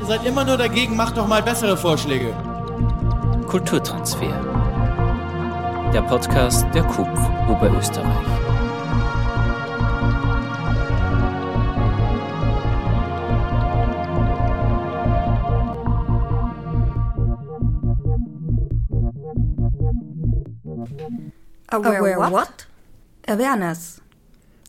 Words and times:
Ihr 0.00 0.06
seid 0.06 0.24
immer 0.24 0.44
nur 0.44 0.56
dagegen, 0.56 0.96
macht 0.96 1.16
doch 1.16 1.26
mal 1.26 1.42
bessere 1.42 1.76
Vorschläge. 1.76 2.32
Kulturtransfer. 3.46 4.32
Der 5.92 6.02
Podcast 6.02 6.66
der 6.74 6.82
KUPF 6.84 7.48
Oberösterreich. 7.48 8.26
Aware, 21.70 21.98
Aware 21.98 22.30
what? 22.32 22.66
Awareness. 23.26 24.00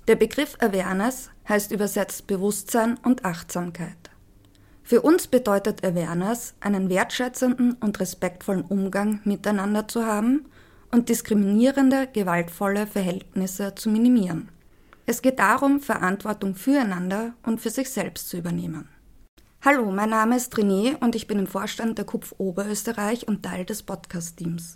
Der 0.07 0.15
Begriff 0.15 0.57
Awareness 0.59 1.29
heißt 1.47 1.71
übersetzt 1.71 2.27
Bewusstsein 2.27 2.97
und 3.03 3.23
Achtsamkeit. 3.25 4.08
Für 4.89 5.03
uns 5.03 5.27
bedeutet 5.27 5.85
Awareness, 5.85 6.55
einen 6.61 6.89
wertschätzenden 6.89 7.73
und 7.73 7.99
respektvollen 7.99 8.63
Umgang 8.63 9.21
miteinander 9.23 9.87
zu 9.87 10.03
haben 10.03 10.47
und 10.89 11.09
diskriminierende, 11.09 12.07
gewaltvolle 12.11 12.87
Verhältnisse 12.87 13.75
zu 13.75 13.91
minimieren. 13.91 14.49
Es 15.05 15.21
geht 15.21 15.37
darum, 15.37 15.79
Verantwortung 15.79 16.55
füreinander 16.55 17.35
und 17.43 17.61
für 17.61 17.69
sich 17.69 17.91
selbst 17.91 18.29
zu 18.29 18.37
übernehmen. 18.37 18.89
Hallo, 19.63 19.91
mein 19.91 20.09
Name 20.09 20.35
ist 20.35 20.55
René 20.55 20.99
und 20.99 21.13
ich 21.13 21.27
bin 21.27 21.37
im 21.37 21.45
Vorstand 21.45 21.99
der 21.99 22.05
KUPF 22.05 22.33
Oberösterreich 22.39 23.27
und 23.27 23.43
Teil 23.43 23.65
des 23.65 23.83
Podcast-Teams. 23.83 24.75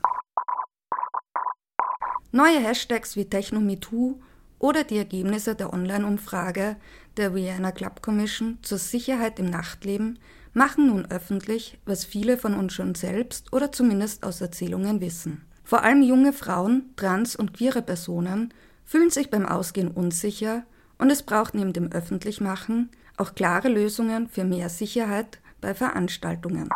Neue 2.32 2.60
Hashtags 2.60 3.16
wie 3.16 3.26
TechnoMeToo 3.26 4.22
oder 4.64 4.86
die 4.86 4.98
Ergebnisse 4.98 5.56
der 5.56 5.74
Online-Umfrage 5.74 6.78
der 7.18 7.36
Vienna 7.36 7.74
Club 7.74 8.02
Commission 8.02 8.60
zur 8.62 8.78
Sicherheit 8.78 9.38
im 9.38 9.48
Nachtleben 9.48 10.20
machen 10.54 10.88
nun 10.88 11.06
öffentlich, 11.12 11.78
was 11.86 12.06
viele 12.06 12.38
von 12.38 12.54
uns 12.54 12.72
schon 12.72 12.96
selbst 12.96 13.52
oder 13.52 13.74
zumindest 13.74 14.24
aus 14.24 14.40
Erzählungen 14.40 15.02
wissen. 15.02 15.44
Vor 15.66 15.84
allem 15.84 16.02
junge 16.02 16.32
Frauen, 16.32 16.94
trans- 16.96 17.36
und 17.36 17.54
queere 17.54 17.82
Personen 17.82 18.54
fühlen 18.86 19.10
sich 19.10 19.30
beim 19.30 19.46
Ausgehen 19.46 19.90
unsicher 19.90 20.64
und 20.98 21.10
es 21.10 21.24
braucht 21.24 21.56
neben 21.56 21.74
dem 21.74 21.92
Öffentlichmachen 21.92 22.90
auch 23.18 23.36
klare 23.36 23.68
Lösungen 23.68 24.30
für 24.30 24.46
mehr 24.46 24.70
Sicherheit 24.70 25.40
bei 25.60 25.74
Veranstaltungen. 25.74 26.70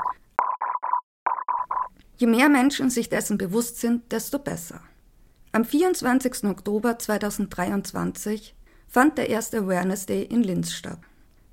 Je 2.18 2.28
mehr 2.28 2.50
Menschen 2.50 2.90
sich 2.90 3.08
dessen 3.08 3.38
bewusst 3.38 3.80
sind, 3.80 4.12
desto 4.12 4.40
besser. 4.40 4.82
Am 5.58 5.66
24. 5.66 6.44
Oktober 6.44 7.00
2023 7.00 8.54
fand 8.88 9.18
der 9.18 9.32
erste 9.32 9.58
Awareness 9.58 10.06
Day 10.06 10.22
in 10.22 10.44
Linz 10.44 10.72
statt. 10.72 11.00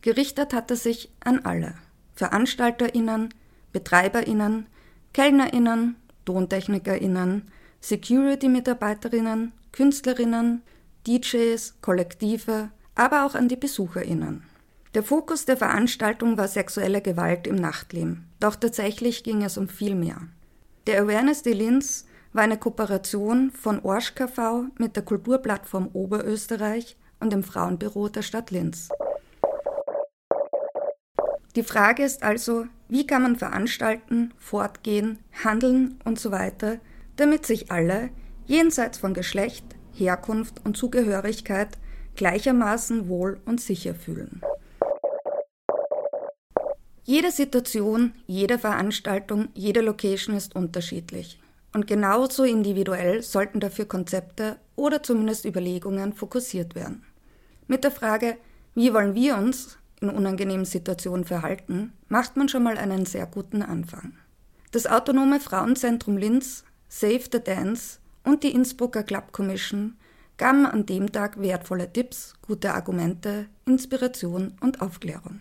Gerichtet 0.02 0.52
hat 0.52 0.70
er 0.70 0.77
sich 0.77 1.10
an 1.20 1.47
alle 1.47 1.72
VeranstalterInnen, 2.14 3.32
BetreiberInnen, 3.72 4.66
KellnerInnen, 5.14 5.97
TontechnikerInnen, 6.27 7.50
Security-MitarbeiterInnen, 7.80 9.52
KünstlerInnen, 9.72 10.60
DJs, 11.06 11.77
Kollektive, 11.80 12.69
aber 12.94 13.25
auch 13.25 13.34
an 13.34 13.48
die 13.48 13.56
BesucherInnen. 13.56 14.42
Der 14.92 15.02
Fokus 15.02 15.47
der 15.47 15.56
Veranstaltung 15.56 16.36
war 16.36 16.48
sexuelle 16.48 17.00
Gewalt 17.00 17.47
im 17.47 17.56
Nachtleben, 17.56 18.27
doch 18.38 18.56
tatsächlich 18.56 19.25
ging 19.25 19.42
es 19.42 19.56
um 19.56 19.66
viel 19.66 19.94
mehr. 19.94 20.19
Der 20.86 21.00
Awareness 21.00 21.41
Day 21.41 21.55
Linz 21.55 22.05
war 22.35 22.43
eine 22.43 22.59
Kooperation 22.59 23.53
von 23.53 23.81
Orsch 23.85 24.17
KV 24.17 24.67
mit 24.77 24.97
der 24.97 25.05
Kulturplattform 25.05 25.89
Oberösterreich 25.93 26.97
und 27.21 27.33
dem 27.33 27.45
Frauenbüro 27.45 28.09
der 28.09 28.23
Stadt 28.23 28.51
Linz. 28.51 28.89
Die 31.55 31.62
Frage 31.62 32.03
ist 32.03 32.25
also, 32.25 32.67
wie 32.89 33.07
kann 33.07 33.23
man 33.23 33.37
veranstalten, 33.37 34.35
fortgehen, 34.37 35.21
handeln 35.45 36.01
und 36.05 36.19
so 36.19 36.33
weiter, 36.33 36.81
damit 37.15 37.47
sich 37.47 37.71
alle, 37.71 38.11
jenseits 38.47 38.99
von 38.99 39.15
Geschlecht, 39.15 39.65
Herkunft 39.93 40.65
und 40.65 40.77
Zugehörigkeit, 40.77 41.78
gleichermaßen 42.17 43.09
wohl 43.09 43.41
und 43.44 43.61
sicher 43.61 43.94
fühlen. 43.94 44.43
Jede 47.05 47.31
Situation, 47.31 48.15
jede 48.27 48.59
Veranstaltung, 48.59 49.50
jede 49.55 49.83
Location 49.83 50.34
ist 50.34 50.56
unterschiedlich. 50.56 51.39
Und 51.75 51.89
genauso 51.89 52.45
individuell 52.45 53.23
sollten 53.23 53.61
dafür 53.61 53.85
Konzepte 53.85 54.57
oder 54.77 55.03
zumindest 55.03 55.45
Überlegungen 55.45 56.12
fokussiert 56.12 56.75
werden. 56.75 57.03
Mit 57.67 57.83
der 57.85 57.91
Frage, 57.91 58.37
wie 58.75 58.95
wollen 58.95 59.15
wir 59.15 59.37
uns 59.37 59.77
in 60.01 60.09
unangenehmen 60.09 60.65
Situationen 60.65 61.25
verhalten, 61.25 61.93
macht 62.09 62.37
man 62.37 62.49
schon 62.49 62.62
mal 62.62 62.79
einen 62.79 63.07
sehr 63.07 63.27
guten 63.27 63.62
Anfang. 63.62 64.12
Das 64.71 64.87
Autonome 64.87 65.41
Frauenzentrum 65.41 66.17
Linz, 66.17 66.65
Save 66.89 67.25
the 67.33 67.43
Dance 67.43 67.99
und 68.23 68.45
die 68.45 68.53
Innsbrucker 68.53 69.03
Club 69.03 69.33
Commission 69.33 69.97
gaben 70.37 70.67
an 70.67 70.87
dem 70.87 71.11
Tag 71.11 71.41
wertvolle 71.41 71.93
Tipps, 71.93 72.35
gute 72.43 72.75
Argumente, 72.75 73.47
Inspiration 73.67 74.55
und 74.61 74.81
Aufklärung. 74.81 75.41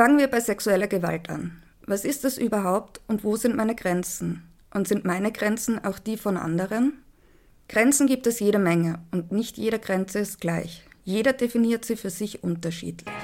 Fangen 0.00 0.16
wir 0.16 0.28
bei 0.28 0.40
sexueller 0.40 0.86
Gewalt 0.86 1.28
an. 1.28 1.60
Was 1.86 2.06
ist 2.06 2.24
das 2.24 2.38
überhaupt 2.38 3.02
und 3.06 3.22
wo 3.22 3.36
sind 3.36 3.54
meine 3.54 3.74
Grenzen? 3.74 4.42
Und 4.72 4.88
sind 4.88 5.04
meine 5.04 5.30
Grenzen 5.30 5.84
auch 5.84 5.98
die 5.98 6.16
von 6.16 6.38
anderen? 6.38 7.02
Grenzen 7.68 8.06
gibt 8.06 8.26
es 8.26 8.40
jede 8.40 8.58
Menge 8.58 9.00
und 9.10 9.30
nicht 9.30 9.58
jede 9.58 9.78
Grenze 9.78 10.20
ist 10.20 10.40
gleich. 10.40 10.84
Jeder 11.04 11.34
definiert 11.34 11.84
sie 11.84 11.96
für 11.96 12.08
sich 12.08 12.42
unterschiedlich. 12.42 13.14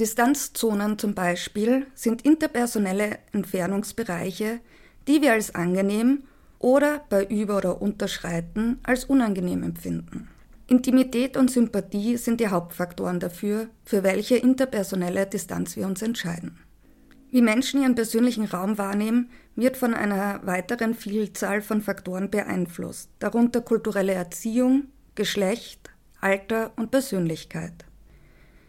Distanzzonen 0.00 0.98
zum 0.98 1.14
Beispiel 1.14 1.86
sind 1.94 2.22
interpersonelle 2.22 3.18
Entfernungsbereiche, 3.32 4.60
die 5.06 5.20
wir 5.20 5.32
als 5.32 5.54
angenehm 5.54 6.22
oder 6.58 7.02
bei 7.10 7.26
Über- 7.26 7.58
oder 7.58 7.82
Unterschreiten 7.82 8.80
als 8.84 9.04
unangenehm 9.04 9.64
empfinden. 9.64 10.31
Intimität 10.68 11.36
und 11.36 11.50
Sympathie 11.50 12.16
sind 12.16 12.40
die 12.40 12.48
Hauptfaktoren 12.48 13.20
dafür, 13.20 13.68
für 13.84 14.02
welche 14.02 14.36
interpersonelle 14.36 15.26
Distanz 15.26 15.76
wir 15.76 15.86
uns 15.86 16.02
entscheiden. 16.02 16.58
Wie 17.30 17.42
Menschen 17.42 17.82
ihren 17.82 17.94
persönlichen 17.94 18.44
Raum 18.44 18.78
wahrnehmen, 18.78 19.30
wird 19.56 19.76
von 19.76 19.92
einer 19.92 20.46
weiteren 20.46 20.94
Vielzahl 20.94 21.62
von 21.62 21.80
Faktoren 21.80 22.30
beeinflusst, 22.30 23.10
darunter 23.18 23.60
kulturelle 23.60 24.12
Erziehung, 24.12 24.84
Geschlecht, 25.14 25.90
Alter 26.20 26.72
und 26.76 26.90
Persönlichkeit. 26.90 27.84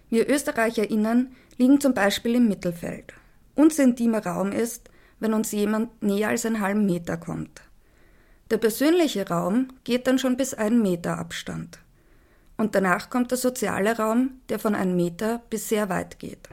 Wir 0.10 0.30
Österreicherinnen 0.30 1.36
liegen 1.58 1.80
zum 1.80 1.94
Beispiel 1.94 2.36
im 2.36 2.48
Mittelfeld. 2.48 3.14
Unser 3.56 3.84
intimer 3.84 4.26
Raum 4.26 4.52
ist, 4.52 4.90
wenn 5.20 5.34
uns 5.34 5.52
jemand 5.52 6.02
näher 6.02 6.30
als 6.30 6.46
einen 6.46 6.60
halben 6.60 6.86
Meter 6.86 7.18
kommt. 7.18 7.62
Der 8.50 8.58
persönliche 8.58 9.28
Raum 9.28 9.70
geht 9.84 10.08
dann 10.08 10.20
schon 10.20 10.38
bis 10.38 10.54
einen 10.54 10.82
Meter 10.82 11.18
Abstand 11.18 11.83
und 12.58 12.76
danach 12.76 13.10
kommt 13.10 13.32
der 13.32 13.38
soziale 13.38 13.98
Raum, 13.98 14.42
der 14.50 14.60
von 14.60 14.76
einem 14.76 14.96
Meter 14.96 15.42
bis 15.50 15.70
sehr 15.70 15.90
weit 15.90 16.20
geht. 16.20 16.50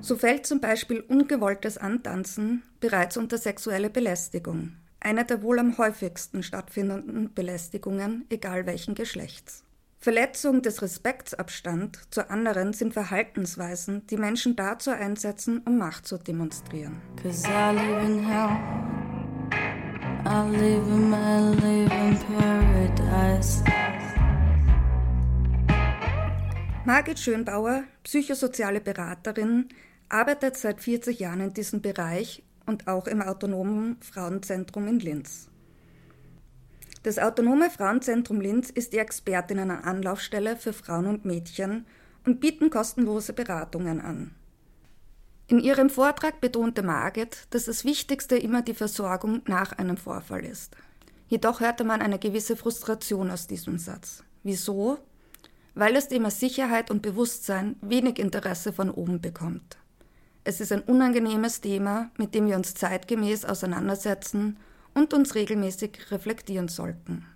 So 0.00 0.16
fällt 0.16 0.46
zum 0.46 0.60
Beispiel 0.60 1.00
ungewolltes 1.00 1.78
Antanzen 1.78 2.62
bereits 2.78 3.16
unter 3.16 3.38
sexuelle 3.38 3.88
Belästigung, 3.88 4.74
eine 5.00 5.24
der 5.24 5.42
wohl 5.42 5.58
am 5.58 5.78
häufigsten 5.78 6.42
stattfindenden 6.42 7.32
Belästigungen, 7.32 8.26
egal 8.28 8.66
welchen 8.66 8.94
Geschlechts. 8.94 9.64
Verletzung 10.04 10.60
des 10.60 10.82
Respektsabstand 10.82 11.98
zu 12.10 12.28
anderen 12.28 12.74
sind 12.74 12.92
Verhaltensweisen, 12.92 14.06
die 14.08 14.18
Menschen 14.18 14.54
dazu 14.54 14.90
einsetzen, 14.90 15.62
um 15.64 15.78
Macht 15.78 16.06
zu 16.06 16.18
demonstrieren. 16.18 17.00
I 17.24 17.74
live 17.74 19.23
my 20.24 21.50
live 21.50 21.92
in 21.92 22.18
paradise. 22.34 23.62
Margit 26.86 27.18
Schönbauer, 27.18 27.84
psychosoziale 28.02 28.80
Beraterin, 28.80 29.68
arbeitet 30.08 30.56
seit 30.56 30.80
40 30.80 31.18
Jahren 31.18 31.40
in 31.40 31.52
diesem 31.52 31.82
Bereich 31.82 32.42
und 32.66 32.88
auch 32.88 33.06
im 33.06 33.20
Autonomen 33.20 33.98
Frauenzentrum 34.00 34.88
in 34.88 34.98
Linz. 34.98 35.48
Das 37.02 37.18
Autonome 37.18 37.68
Frauenzentrum 37.68 38.40
Linz 38.40 38.70
ist 38.70 38.94
die 38.94 38.98
Expertinnen-Anlaufstelle 38.98 40.56
für 40.56 40.72
Frauen 40.72 41.06
und 41.06 41.26
Mädchen 41.26 41.84
und 42.24 42.40
bieten 42.40 42.70
kostenlose 42.70 43.34
Beratungen 43.34 44.00
an. 44.00 44.34
In 45.46 45.58
ihrem 45.60 45.90
Vortrag 45.90 46.40
betonte 46.40 46.82
Margit, 46.82 47.46
dass 47.50 47.66
das 47.66 47.84
Wichtigste 47.84 48.36
immer 48.36 48.62
die 48.62 48.74
Versorgung 48.74 49.42
nach 49.46 49.72
einem 49.72 49.98
Vorfall 49.98 50.44
ist. 50.44 50.74
Jedoch 51.28 51.60
hörte 51.60 51.84
man 51.84 52.00
eine 52.00 52.18
gewisse 52.18 52.56
Frustration 52.56 53.30
aus 53.30 53.46
diesem 53.46 53.78
Satz. 53.78 54.24
Wieso? 54.42 54.98
Weil 55.74 55.94
das 55.94 56.08
Thema 56.08 56.30
Sicherheit 56.30 56.90
und 56.90 57.02
Bewusstsein 57.02 57.76
wenig 57.82 58.18
Interesse 58.18 58.72
von 58.72 58.90
oben 58.90 59.20
bekommt. 59.20 59.76
Es 60.44 60.60
ist 60.60 60.72
ein 60.72 60.82
unangenehmes 60.82 61.60
Thema, 61.60 62.10
mit 62.18 62.34
dem 62.34 62.46
wir 62.46 62.56
uns 62.56 62.74
zeitgemäß 62.74 63.44
auseinandersetzen 63.44 64.58
und 64.94 65.12
uns 65.12 65.34
regelmäßig 65.34 66.10
reflektieren 66.10 66.68
sollten. 66.68 67.26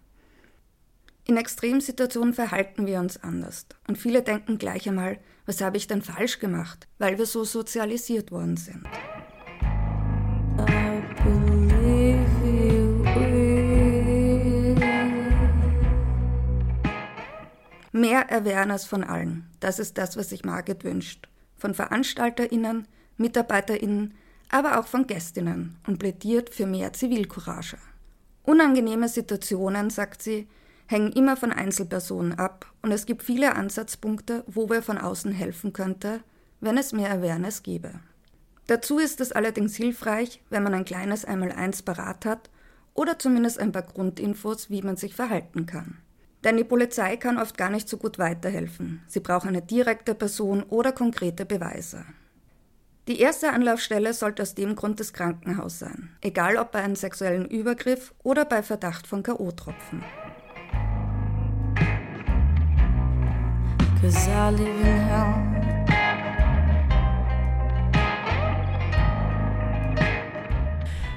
In 1.25 1.37
Extremsituationen 1.37 2.32
verhalten 2.32 2.87
wir 2.87 3.00
uns 3.00 3.22
anders 3.22 3.66
und 3.87 3.99
viele 3.99 4.22
denken 4.22 4.56
gleich 4.56 4.88
einmal, 4.88 5.19
was 5.49 5.62
habe 5.62 5.79
ich 5.79 5.87
denn 5.87 6.03
falsch 6.03 6.41
gemacht, 6.41 6.87
weil 6.99 7.17
wir 7.17 7.25
so 7.25 7.43
sozialisiert 7.43 8.31
worden 8.31 8.59
sind. 8.59 8.85
Mehr 17.93 18.31
Awareness 18.31 18.85
von 18.85 19.03
allen, 19.03 19.49
das 19.61 19.79
ist 19.79 19.97
das, 19.97 20.19
was 20.19 20.29
sich 20.29 20.45
Margit 20.45 20.85
wünscht. 20.85 21.29
Von 21.56 21.73
VeranstalterInnen, 21.73 22.87
MitarbeiterInnen, 23.17 24.15
aber 24.50 24.79
auch 24.79 24.87
von 24.87 25.06
Gästinnen 25.06 25.79
und 25.87 25.99
plädiert 25.99 26.50
für 26.50 26.67
mehr 26.67 26.93
Zivilcourage. 26.93 27.79
Unangenehme 28.43 29.09
Situationen, 29.09 29.89
sagt 29.89 30.21
sie, 30.21 30.47
hängen 30.88 31.12
immer 31.12 31.37
von 31.37 31.52
Einzelpersonen 31.52 32.38
ab 32.38 32.67
und 32.82 32.90
es 32.90 33.06
gibt 33.06 33.23
viele 33.23 33.55
Ansatzpunkte, 33.55 34.43
wo 34.46 34.69
wir 34.69 34.82
von 34.82 34.99
außen 34.99 35.32
helfen 35.32 35.73
könnte, 35.73 36.20
wenn 36.61 36.79
es 36.79 36.93
mehr 36.93 37.12
Awareness 37.12 37.62
gäbe. 37.62 37.93
Dazu 38.67 38.99
ist 38.99 39.20
es 39.20 39.32
allerdings 39.32 39.76
hilfreich, 39.76 40.43
wenn 40.50 40.62
man 40.62 40.75
ein 40.75 40.85
kleines 40.85 41.25
Einmaleins 41.25 41.82
parat 41.82 42.25
hat 42.25 42.50
oder 42.94 43.19
zumindest 43.19 43.58
ein 43.58 43.70
paar 43.70 43.82
Grundinfos, 43.82 44.70
wie 44.70 44.82
man 44.82 44.96
sich 44.96 45.14
verhalten 45.14 45.67
kann. 45.67 45.99
Denn 46.43 46.56
die 46.56 46.64
Polizei 46.64 47.17
kann 47.17 47.38
oft 47.38 47.58
gar 47.58 47.70
nicht 47.70 47.88
so 47.88 47.96
gut 47.96 48.19
weiterhelfen. 48.19 49.02
Sie 49.08 49.20
braucht 49.20 49.46
eine 49.46 49.62
direkte 49.62 50.14
Person 50.14 50.62
oder 50.62 50.93
konkrete 50.93 51.44
Beweise. 51.44 52.05
Die 53.08 53.20
erste 53.20 53.52
Anlaufstelle 53.52 54.12
sollte 54.12 54.43
aus 54.43 54.55
dem 54.55 54.76
Grund 54.76 55.00
das 55.00 55.14
Krankenhaus 55.14 55.79
sein, 55.79 56.11
egal 56.20 56.56
ob 56.58 56.73
bei 56.73 56.81
einem 56.81 56.94
sexuellen 56.96 57.46
Übergriff 57.46 58.14
oder 58.23 58.44
bei 58.44 58.62
Verdacht 58.62 59.06
von 59.06 59.23
K.O.-Tropfen. 59.23 60.02
Cause 64.00 64.31
I 64.31 64.50
live 64.50 64.61
in 64.61 65.00
hell. 65.09 65.49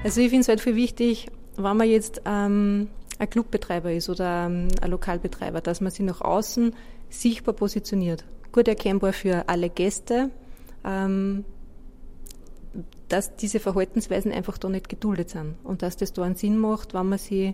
Also 0.04 0.20
ich 0.22 0.30
finde 0.30 0.42
es 0.42 0.48
halt 0.48 0.62
viel 0.62 0.76
wichtig, 0.76 1.28
wenn 1.58 1.78
man 1.78 1.88
jetzt 1.88 2.24
ähm, 2.26 2.90
ein 3.20 3.30
Clubbetreiber 3.30 3.94
ist 3.94 4.10
oder 4.10 4.48
ähm, 4.48 4.70
ein 4.82 4.90
Lokalbetreiber, 4.90 5.62
dass 5.62 5.80
man 5.80 5.92
sich 5.92 6.04
nach 6.04 6.22
außen 6.22 6.74
sichtbar 7.10 7.54
positioniert. 7.54 8.26
Gut 8.52 8.68
erkennbar 8.68 9.14
für 9.14 9.48
alle 9.48 9.70
Gäste, 9.70 10.32
ähm, 10.84 11.46
dass 13.10 13.36
diese 13.36 13.60
Verhaltensweisen 13.60 14.32
einfach 14.32 14.58
da 14.58 14.70
nicht 14.70 14.90
geduldet 14.90 15.30
sind 15.30 15.56
und 15.64 15.84
dass 15.84 15.98
das 15.98 16.14
da 16.14 16.24
einen 16.24 16.36
Sinn 16.36 16.58
macht, 16.58 16.96
wenn 16.96 17.10
man 17.10 17.20
sie 17.20 17.54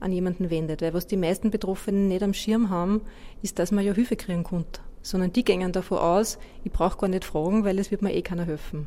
an 0.00 0.12
jemanden 0.12 0.50
wendet. 0.50 0.82
Weil 0.82 0.94
was 0.94 1.06
die 1.06 1.16
meisten 1.16 1.50
Betroffenen 1.50 2.08
nicht 2.08 2.22
am 2.22 2.34
Schirm 2.34 2.70
haben, 2.70 3.02
ist, 3.42 3.58
dass 3.58 3.72
man 3.72 3.84
ja 3.84 3.92
Hilfe 3.92 4.16
kriegen 4.16 4.44
kann. 4.44 4.64
Sondern 5.02 5.32
die 5.32 5.44
gehen 5.44 5.72
davon 5.72 5.98
aus, 5.98 6.38
ich 6.64 6.72
brauche 6.72 6.98
gar 6.98 7.08
nicht 7.08 7.24
fragen, 7.24 7.64
weil 7.64 7.78
es 7.78 7.90
wird 7.90 8.02
mir 8.02 8.14
eh 8.14 8.22
keiner 8.22 8.44
helfen. 8.44 8.86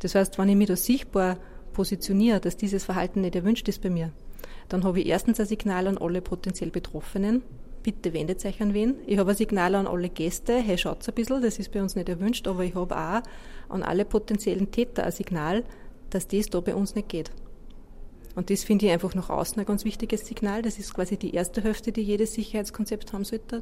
Das 0.00 0.14
heißt, 0.14 0.38
wenn 0.38 0.48
ich 0.48 0.56
mich 0.56 0.68
da 0.68 0.76
sichtbar 0.76 1.38
positioniere, 1.72 2.40
dass 2.40 2.56
dieses 2.56 2.84
Verhalten 2.84 3.20
nicht 3.20 3.36
erwünscht 3.36 3.68
ist 3.68 3.82
bei 3.82 3.90
mir, 3.90 4.10
dann 4.68 4.84
habe 4.84 5.00
ich 5.00 5.06
erstens 5.06 5.40
ein 5.40 5.46
Signal 5.46 5.86
an 5.86 5.98
alle 5.98 6.20
potenziell 6.20 6.70
Betroffenen. 6.70 7.42
Bitte 7.82 8.12
wendet 8.12 8.44
euch 8.46 8.62
an 8.62 8.72
wen. 8.72 8.94
Ich 9.06 9.18
habe 9.18 9.32
ein 9.32 9.36
Signal 9.36 9.74
an 9.74 9.86
alle 9.86 10.08
Gäste. 10.08 10.56
Hey, 10.58 10.78
schaut 10.78 11.06
ein 11.06 11.14
bisschen, 11.14 11.42
das 11.42 11.58
ist 11.58 11.70
bei 11.70 11.82
uns 11.82 11.96
nicht 11.96 12.08
erwünscht, 12.08 12.48
aber 12.48 12.64
ich 12.64 12.74
habe 12.74 12.96
auch 12.96 13.22
an 13.68 13.82
alle 13.82 14.04
potenziellen 14.04 14.70
Täter 14.70 15.04
ein 15.04 15.12
Signal, 15.12 15.64
dass 16.10 16.26
das 16.26 16.46
da 16.46 16.60
bei 16.60 16.74
uns 16.74 16.94
nicht 16.94 17.08
geht. 17.08 17.30
Und 18.34 18.50
das 18.50 18.64
finde 18.64 18.86
ich 18.86 18.92
einfach 18.92 19.14
nach 19.14 19.30
außen 19.30 19.60
ein 19.60 19.66
ganz 19.66 19.84
wichtiges 19.84 20.26
Signal. 20.26 20.62
Das 20.62 20.78
ist 20.78 20.92
quasi 20.92 21.16
die 21.16 21.34
erste 21.34 21.62
Hälfte, 21.62 21.92
die 21.92 22.02
jedes 22.02 22.34
Sicherheitskonzept 22.34 23.12
haben 23.12 23.24
sollte. 23.24 23.60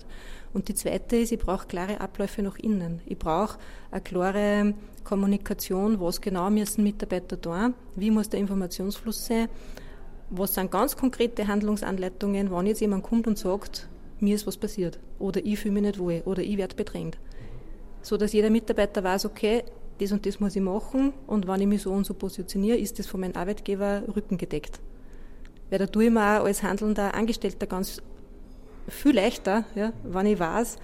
Und 0.55 0.69
die 0.69 0.75
zweite 0.75 1.17
ist, 1.17 1.33
ich 1.33 1.39
brauche 1.39 1.67
klare 1.67 2.01
Abläufe 2.01 2.43
nach 2.43 2.59
innen. 2.59 3.01
Ich 3.05 3.19
brauche 3.19 3.59
eine 3.91 4.01
klare 4.01 4.75
Kommunikation, 5.05 6.01
was 6.01 6.21
genau 6.21 6.49
müssen 6.49 6.85
Mitarbeiter 6.85 7.41
tun, 7.41 7.75
wie 7.97 8.11
muss 8.11 8.31
der 8.31 8.41
Informationsfluss 8.41 9.27
sein, 9.27 9.49
was 10.31 10.55
sind 10.55 10.71
ganz 10.71 10.97
konkrete 10.97 11.47
Handlungsanleitungen, 11.47 12.51
wenn 12.51 12.67
jetzt 12.67 12.81
jemand 12.81 13.03
kommt 13.03 13.27
und 13.27 13.39
sagt, 13.39 13.89
mir 14.21 14.35
ist 14.35 14.47
was 14.47 14.57
passiert 14.57 14.99
oder 15.19 15.45
ich 15.45 15.59
fühle 15.59 15.75
mich 15.75 15.83
nicht 15.83 15.99
wohl 15.99 16.23
oder 16.25 16.43
ich 16.43 16.57
werde 16.57 16.77
bedrängt. 16.77 17.19
So 18.01 18.17
dass 18.17 18.33
jeder 18.33 18.51
Mitarbeiter 18.51 19.05
weiß, 19.05 19.27
okay, 19.27 19.65
das 19.99 20.13
und 20.13 20.27
das 20.27 20.41
muss 20.41 20.57
ich 20.57 20.63
machen 20.63 21.13
und 21.27 21.47
wenn 21.47 21.61
ich 21.61 21.67
mich 21.67 21.83
so 21.83 21.93
und 21.93 22.05
so 22.05 22.15
positioniere, 22.15 22.77
ist 22.77 22.99
das 22.99 23.07
von 23.07 23.21
meinem 23.21 23.37
Arbeitgeber 23.37 24.03
rückengedeckt. 24.15 24.81
Weil 25.71 25.79
da 25.79 25.87
tue 25.87 26.07
ich 26.07 26.11
mir 26.11 26.41
auch 26.41 26.45
als 26.45 26.63
handelnder 26.63 27.15
Angestellter 27.15 27.67
ganz 27.67 28.03
viel 28.89 29.15
leichter, 29.15 29.65
ja, 29.75 29.93
wenn 30.05 30.27
ich 30.27 30.39
weiß, 30.39 30.77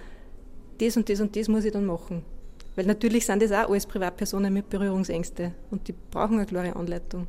das 0.79 0.97
und 0.97 1.09
das 1.09 1.19
und 1.19 1.35
das 1.35 1.47
muss 1.47 1.65
ich 1.65 1.71
dann 1.71 1.85
machen. 1.85 2.23
Weil 2.75 2.85
natürlich 2.85 3.25
sind 3.25 3.41
das 3.41 3.51
auch 3.51 3.69
alles 3.69 3.85
Privatpersonen 3.85 4.53
mit 4.53 4.69
Berührungsängste 4.69 5.53
und 5.69 5.87
die 5.87 5.93
brauchen 6.11 6.37
eine 6.37 6.45
klare 6.45 6.75
Anleitung. 6.75 7.27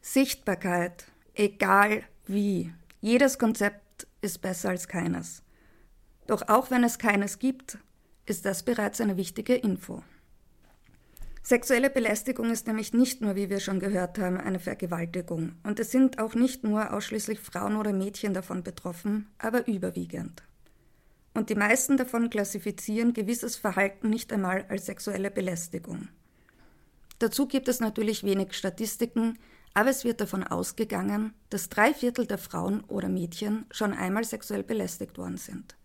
Sichtbarkeit, 0.00 1.04
egal 1.34 2.02
wie. 2.26 2.72
Jedes 3.00 3.38
Konzept 3.38 4.06
ist 4.20 4.40
besser 4.40 4.70
als 4.70 4.88
keines. 4.88 5.42
Doch 6.26 6.48
auch 6.48 6.70
wenn 6.70 6.84
es 6.84 6.98
keines 6.98 7.38
gibt, 7.38 7.78
ist 8.26 8.44
das 8.44 8.62
bereits 8.62 9.00
eine 9.00 9.16
wichtige 9.16 9.54
Info. 9.54 10.02
Sexuelle 11.48 11.88
Belästigung 11.88 12.50
ist 12.50 12.66
nämlich 12.66 12.92
nicht 12.92 13.22
nur, 13.22 13.34
wie 13.34 13.48
wir 13.48 13.58
schon 13.58 13.80
gehört 13.80 14.18
haben, 14.18 14.36
eine 14.36 14.58
Vergewaltigung. 14.58 15.52
Und 15.62 15.80
es 15.80 15.90
sind 15.90 16.18
auch 16.18 16.34
nicht 16.34 16.62
nur 16.62 16.92
ausschließlich 16.92 17.40
Frauen 17.40 17.76
oder 17.76 17.94
Mädchen 17.94 18.34
davon 18.34 18.62
betroffen, 18.62 19.30
aber 19.38 19.66
überwiegend. 19.66 20.42
Und 21.32 21.48
die 21.48 21.54
meisten 21.54 21.96
davon 21.96 22.28
klassifizieren 22.28 23.14
gewisses 23.14 23.56
Verhalten 23.56 24.10
nicht 24.10 24.30
einmal 24.30 24.66
als 24.68 24.84
sexuelle 24.84 25.30
Belästigung. 25.30 26.08
Dazu 27.18 27.48
gibt 27.48 27.68
es 27.68 27.80
natürlich 27.80 28.24
wenig 28.24 28.52
Statistiken, 28.52 29.38
aber 29.72 29.88
es 29.88 30.04
wird 30.04 30.20
davon 30.20 30.44
ausgegangen, 30.44 31.32
dass 31.48 31.70
drei 31.70 31.94
Viertel 31.94 32.26
der 32.26 32.36
Frauen 32.36 32.84
oder 32.88 33.08
Mädchen 33.08 33.64
schon 33.70 33.94
einmal 33.94 34.24
sexuell 34.24 34.64
belästigt 34.64 35.16
worden 35.16 35.38
sind. 35.38 35.78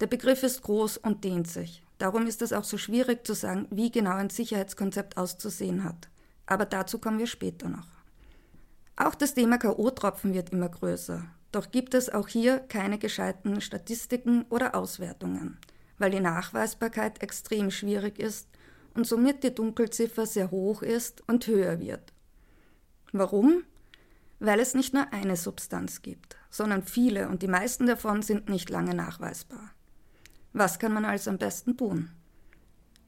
Der 0.00 0.06
Begriff 0.06 0.44
ist 0.44 0.62
groß 0.62 0.98
und 0.98 1.24
dehnt 1.24 1.48
sich. 1.48 1.82
Darum 2.02 2.26
ist 2.26 2.42
es 2.42 2.52
auch 2.52 2.64
so 2.64 2.78
schwierig 2.78 3.24
zu 3.24 3.32
sagen, 3.32 3.68
wie 3.70 3.92
genau 3.92 4.16
ein 4.16 4.28
Sicherheitskonzept 4.28 5.16
auszusehen 5.16 5.84
hat. 5.84 6.08
Aber 6.46 6.66
dazu 6.66 6.98
kommen 6.98 7.20
wir 7.20 7.28
später 7.28 7.68
noch. 7.68 7.86
Auch 8.96 9.14
das 9.14 9.34
Thema 9.34 9.56
KO-Tropfen 9.56 10.34
wird 10.34 10.50
immer 10.50 10.68
größer. 10.68 11.24
Doch 11.52 11.70
gibt 11.70 11.94
es 11.94 12.10
auch 12.10 12.26
hier 12.26 12.58
keine 12.58 12.98
gescheiten 12.98 13.60
Statistiken 13.60 14.44
oder 14.50 14.74
Auswertungen, 14.74 15.58
weil 15.98 16.10
die 16.10 16.18
Nachweisbarkeit 16.18 17.22
extrem 17.22 17.70
schwierig 17.70 18.18
ist 18.18 18.48
und 18.94 19.06
somit 19.06 19.44
die 19.44 19.54
Dunkelziffer 19.54 20.26
sehr 20.26 20.50
hoch 20.50 20.82
ist 20.82 21.22
und 21.28 21.46
höher 21.46 21.78
wird. 21.78 22.12
Warum? 23.12 23.62
Weil 24.40 24.58
es 24.58 24.74
nicht 24.74 24.92
nur 24.92 25.12
eine 25.12 25.36
Substanz 25.36 26.02
gibt, 26.02 26.36
sondern 26.50 26.82
viele 26.82 27.28
und 27.28 27.42
die 27.42 27.48
meisten 27.48 27.86
davon 27.86 28.22
sind 28.22 28.48
nicht 28.48 28.70
lange 28.70 28.92
nachweisbar. 28.92 29.70
Was 30.52 30.78
kann 30.78 30.92
man 30.92 31.04
also 31.04 31.30
am 31.30 31.38
besten 31.38 31.76
tun? 31.76 32.10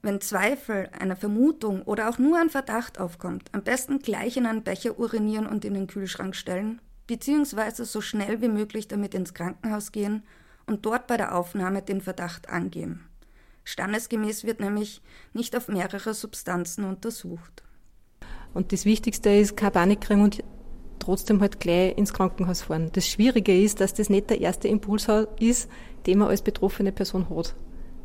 Wenn 0.01 0.21
Zweifel, 0.21 0.89
eine 0.99 1.15
Vermutung 1.15 1.81
oder 1.83 2.09
auch 2.09 2.19
nur 2.19 2.39
ein 2.39 2.49
Verdacht 2.49 2.99
aufkommt, 2.99 3.49
am 3.53 3.63
besten 3.63 3.99
gleich 3.99 4.37
in 4.37 4.45
einen 4.45 4.63
Becher 4.63 4.99
urinieren 4.99 5.47
und 5.47 5.65
in 5.65 5.73
den 5.73 5.87
Kühlschrank 5.87 6.35
stellen, 6.35 6.79
beziehungsweise 7.07 7.85
so 7.85 8.01
schnell 8.01 8.41
wie 8.41 8.47
möglich 8.47 8.87
damit 8.87 9.13
ins 9.13 9.33
Krankenhaus 9.33 9.91
gehen 9.91 10.23
und 10.67 10.85
dort 10.85 11.07
bei 11.07 11.17
der 11.17 11.35
Aufnahme 11.35 11.81
den 11.81 12.01
Verdacht 12.01 12.49
angeben. 12.49 13.07
Standesgemäß 13.63 14.43
wird 14.43 14.59
nämlich 14.59 15.01
nicht 15.33 15.55
auf 15.55 15.67
mehrere 15.67 16.13
Substanzen 16.13 16.85
untersucht. 16.85 17.63
Und 18.53 18.71
das 18.71 18.85
Wichtigste 18.85 19.31
ist, 19.31 19.57
keine 19.57 19.71
Panik 19.71 20.01
kriegen 20.01 20.21
und 20.21 20.43
trotzdem 21.05 21.41
halt 21.41 21.59
gleich 21.59 21.97
ins 21.97 22.13
Krankenhaus 22.13 22.63
fahren. 22.63 22.89
Das 22.93 23.07
Schwierige 23.07 23.57
ist, 23.57 23.79
dass 23.79 23.93
das 23.93 24.09
nicht 24.09 24.29
der 24.29 24.41
erste 24.41 24.67
Impuls 24.67 25.07
ist, 25.39 25.69
den 26.05 26.19
man 26.19 26.29
als 26.29 26.41
betroffene 26.41 26.91
Person 26.91 27.27
hat. 27.29 27.55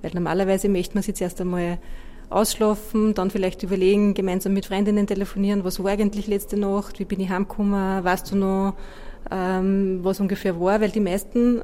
Weil 0.02 0.12
normalerweise 0.14 0.68
möchte 0.68 0.94
man 0.94 1.02
sich 1.02 1.14
zuerst 1.14 1.40
einmal 1.40 1.78
ausschlafen, 2.30 3.14
dann 3.14 3.30
vielleicht 3.30 3.62
überlegen, 3.62 4.14
gemeinsam 4.14 4.52
mit 4.52 4.66
Freundinnen 4.66 5.06
telefonieren, 5.06 5.64
was 5.64 5.82
war 5.82 5.90
eigentlich 5.90 6.28
letzte 6.28 6.56
Nacht, 6.56 7.00
wie 7.00 7.04
bin 7.04 7.20
ich 7.20 7.28
heimgekommen, 7.28 8.04
weißt 8.04 8.30
du 8.30 8.36
noch, 8.36 8.74
ähm, 9.30 10.00
was 10.02 10.20
ungefähr 10.20 10.58
war, 10.60 10.80
weil 10.80 10.90
die 10.90 11.00
meisten 11.00 11.62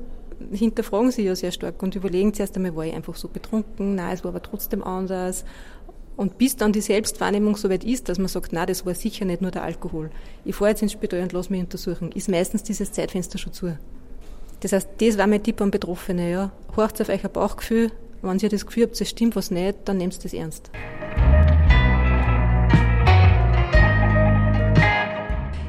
hinterfragen 0.52 1.10
sich 1.12 1.24
ja 1.24 1.34
sehr 1.34 1.52
stark 1.52 1.82
und 1.82 1.94
überlegen 1.94 2.34
zuerst 2.34 2.56
einmal, 2.56 2.76
war 2.76 2.84
ich 2.84 2.94
einfach 2.94 3.14
so 3.14 3.28
betrunken, 3.28 3.94
nein, 3.94 4.12
es 4.12 4.24
war 4.24 4.30
aber 4.30 4.42
trotzdem 4.42 4.82
anders 4.82 5.44
und 6.16 6.38
bis 6.38 6.56
dann 6.56 6.72
die 6.72 6.80
Selbstwahrnehmung 6.80 7.56
so 7.56 7.68
weit 7.68 7.84
ist, 7.84 8.08
dass 8.08 8.18
man 8.18 8.28
sagt, 8.28 8.52
na, 8.52 8.64
das 8.64 8.86
war 8.86 8.94
sicher 8.94 9.26
nicht 9.26 9.42
nur 9.42 9.50
der 9.50 9.62
Alkohol. 9.62 10.10
Ich 10.44 10.56
fahre 10.56 10.70
jetzt 10.70 10.82
ins 10.82 10.92
Spital 10.92 11.20
und 11.20 11.32
lasse 11.32 11.52
mich 11.52 11.60
untersuchen, 11.60 12.10
ist 12.12 12.28
meistens 12.28 12.62
dieses 12.62 12.92
Zeitfenster 12.92 13.36
schon 13.38 13.52
zu. 13.52 13.76
Das 14.60 14.72
heißt, 14.72 14.88
das 14.98 15.18
war 15.18 15.26
mein 15.26 15.42
Tipp 15.42 15.60
an 15.60 15.70
Betroffene. 15.70 16.30
Ja. 16.30 16.52
Horcht 16.74 17.00
auf 17.02 17.10
euer 17.10 17.28
Bauchgefühl. 17.28 17.90
Wenn 18.22 18.38
ihr 18.38 18.48
das 18.48 18.64
Gefühl 18.64 18.84
habt, 18.84 18.98
es 18.98 19.08
stimmt 19.10 19.36
was 19.36 19.50
nicht, 19.50 19.76
dann 19.84 19.98
nehmt 19.98 20.24
das 20.24 20.32
ernst. 20.32 20.70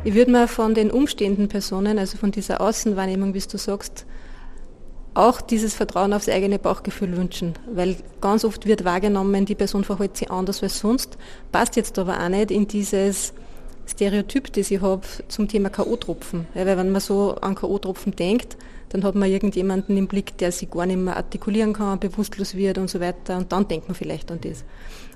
Ich 0.05 0.13
würde 0.13 0.31
mir 0.31 0.47
von 0.47 0.73
den 0.73 0.89
umstehenden 0.89 1.49
Personen, 1.49 1.99
also 1.99 2.17
von 2.17 2.31
dieser 2.31 2.61
Außenwahrnehmung, 2.61 3.33
wie 3.33 3.41
du 3.41 3.57
sagst, 3.57 4.05
auch 5.17 5.41
dieses 5.41 5.73
Vertrauen 5.73 6.13
aufs 6.13 6.29
eigene 6.29 6.59
Bauchgefühl 6.59 7.17
wünschen, 7.17 7.53
weil 7.73 7.95
ganz 8.21 8.45
oft 8.45 8.67
wird 8.67 8.85
wahrgenommen, 8.85 9.45
die 9.45 9.55
Person 9.55 9.83
verhält 9.83 10.15
sich 10.15 10.29
anders 10.29 10.61
als 10.61 10.79
sonst, 10.79 11.17
passt 11.51 11.75
jetzt 11.75 11.97
aber 11.97 12.19
auch 12.23 12.29
nicht 12.29 12.51
in 12.51 12.67
dieses 12.67 13.33
Stereotyp, 13.87 14.53
das 14.53 14.69
ich 14.69 14.81
habe 14.81 15.01
zum 15.27 15.47
Thema 15.47 15.69
K.O.-Tropfen. 15.69 16.45
Weil 16.53 16.65
wenn 16.65 16.91
man 16.91 17.01
so 17.01 17.35
an 17.35 17.55
K.O.-Tropfen 17.55 18.15
denkt, 18.15 18.57
dann 18.89 19.03
hat 19.03 19.15
man 19.15 19.29
irgendjemanden 19.29 19.97
im 19.97 20.07
Blick, 20.07 20.37
der 20.37 20.51
sich 20.51 20.69
gar 20.69 20.85
nicht 20.85 20.99
mehr 20.99 21.17
artikulieren 21.17 21.73
kann, 21.73 21.99
bewusstlos 21.99 22.55
wird 22.55 22.77
und 22.77 22.89
so 22.89 22.99
weiter 22.99 23.37
und 23.37 23.51
dann 23.51 23.67
denkt 23.67 23.87
man 23.87 23.95
vielleicht 23.95 24.31
an 24.31 24.39
das. 24.41 24.63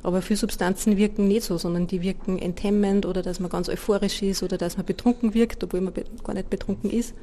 Aber 0.04 0.22
viele 0.22 0.38
Substanzen 0.38 0.98
wirken 0.98 1.28
nicht 1.28 1.44
so, 1.44 1.58
sondern 1.58 1.86
die 1.86 2.02
wirken 2.02 2.40
enthemmend 2.40 3.06
oder 3.06 3.22
dass 3.22 3.40
man 3.40 3.52
ganz 3.52 3.70
euphorisch 3.70 4.24
ist 4.24 4.42
oder 4.42 4.58
dass 4.58 4.78
man 4.78 4.86
betrunken 4.86 5.36
wirkt, 5.36 5.64
obwohl 5.64 5.82
man 5.82 5.94
gar 6.24 6.34
nicht 6.34 6.50
betrunken 6.50 6.90
ist. 6.90 7.14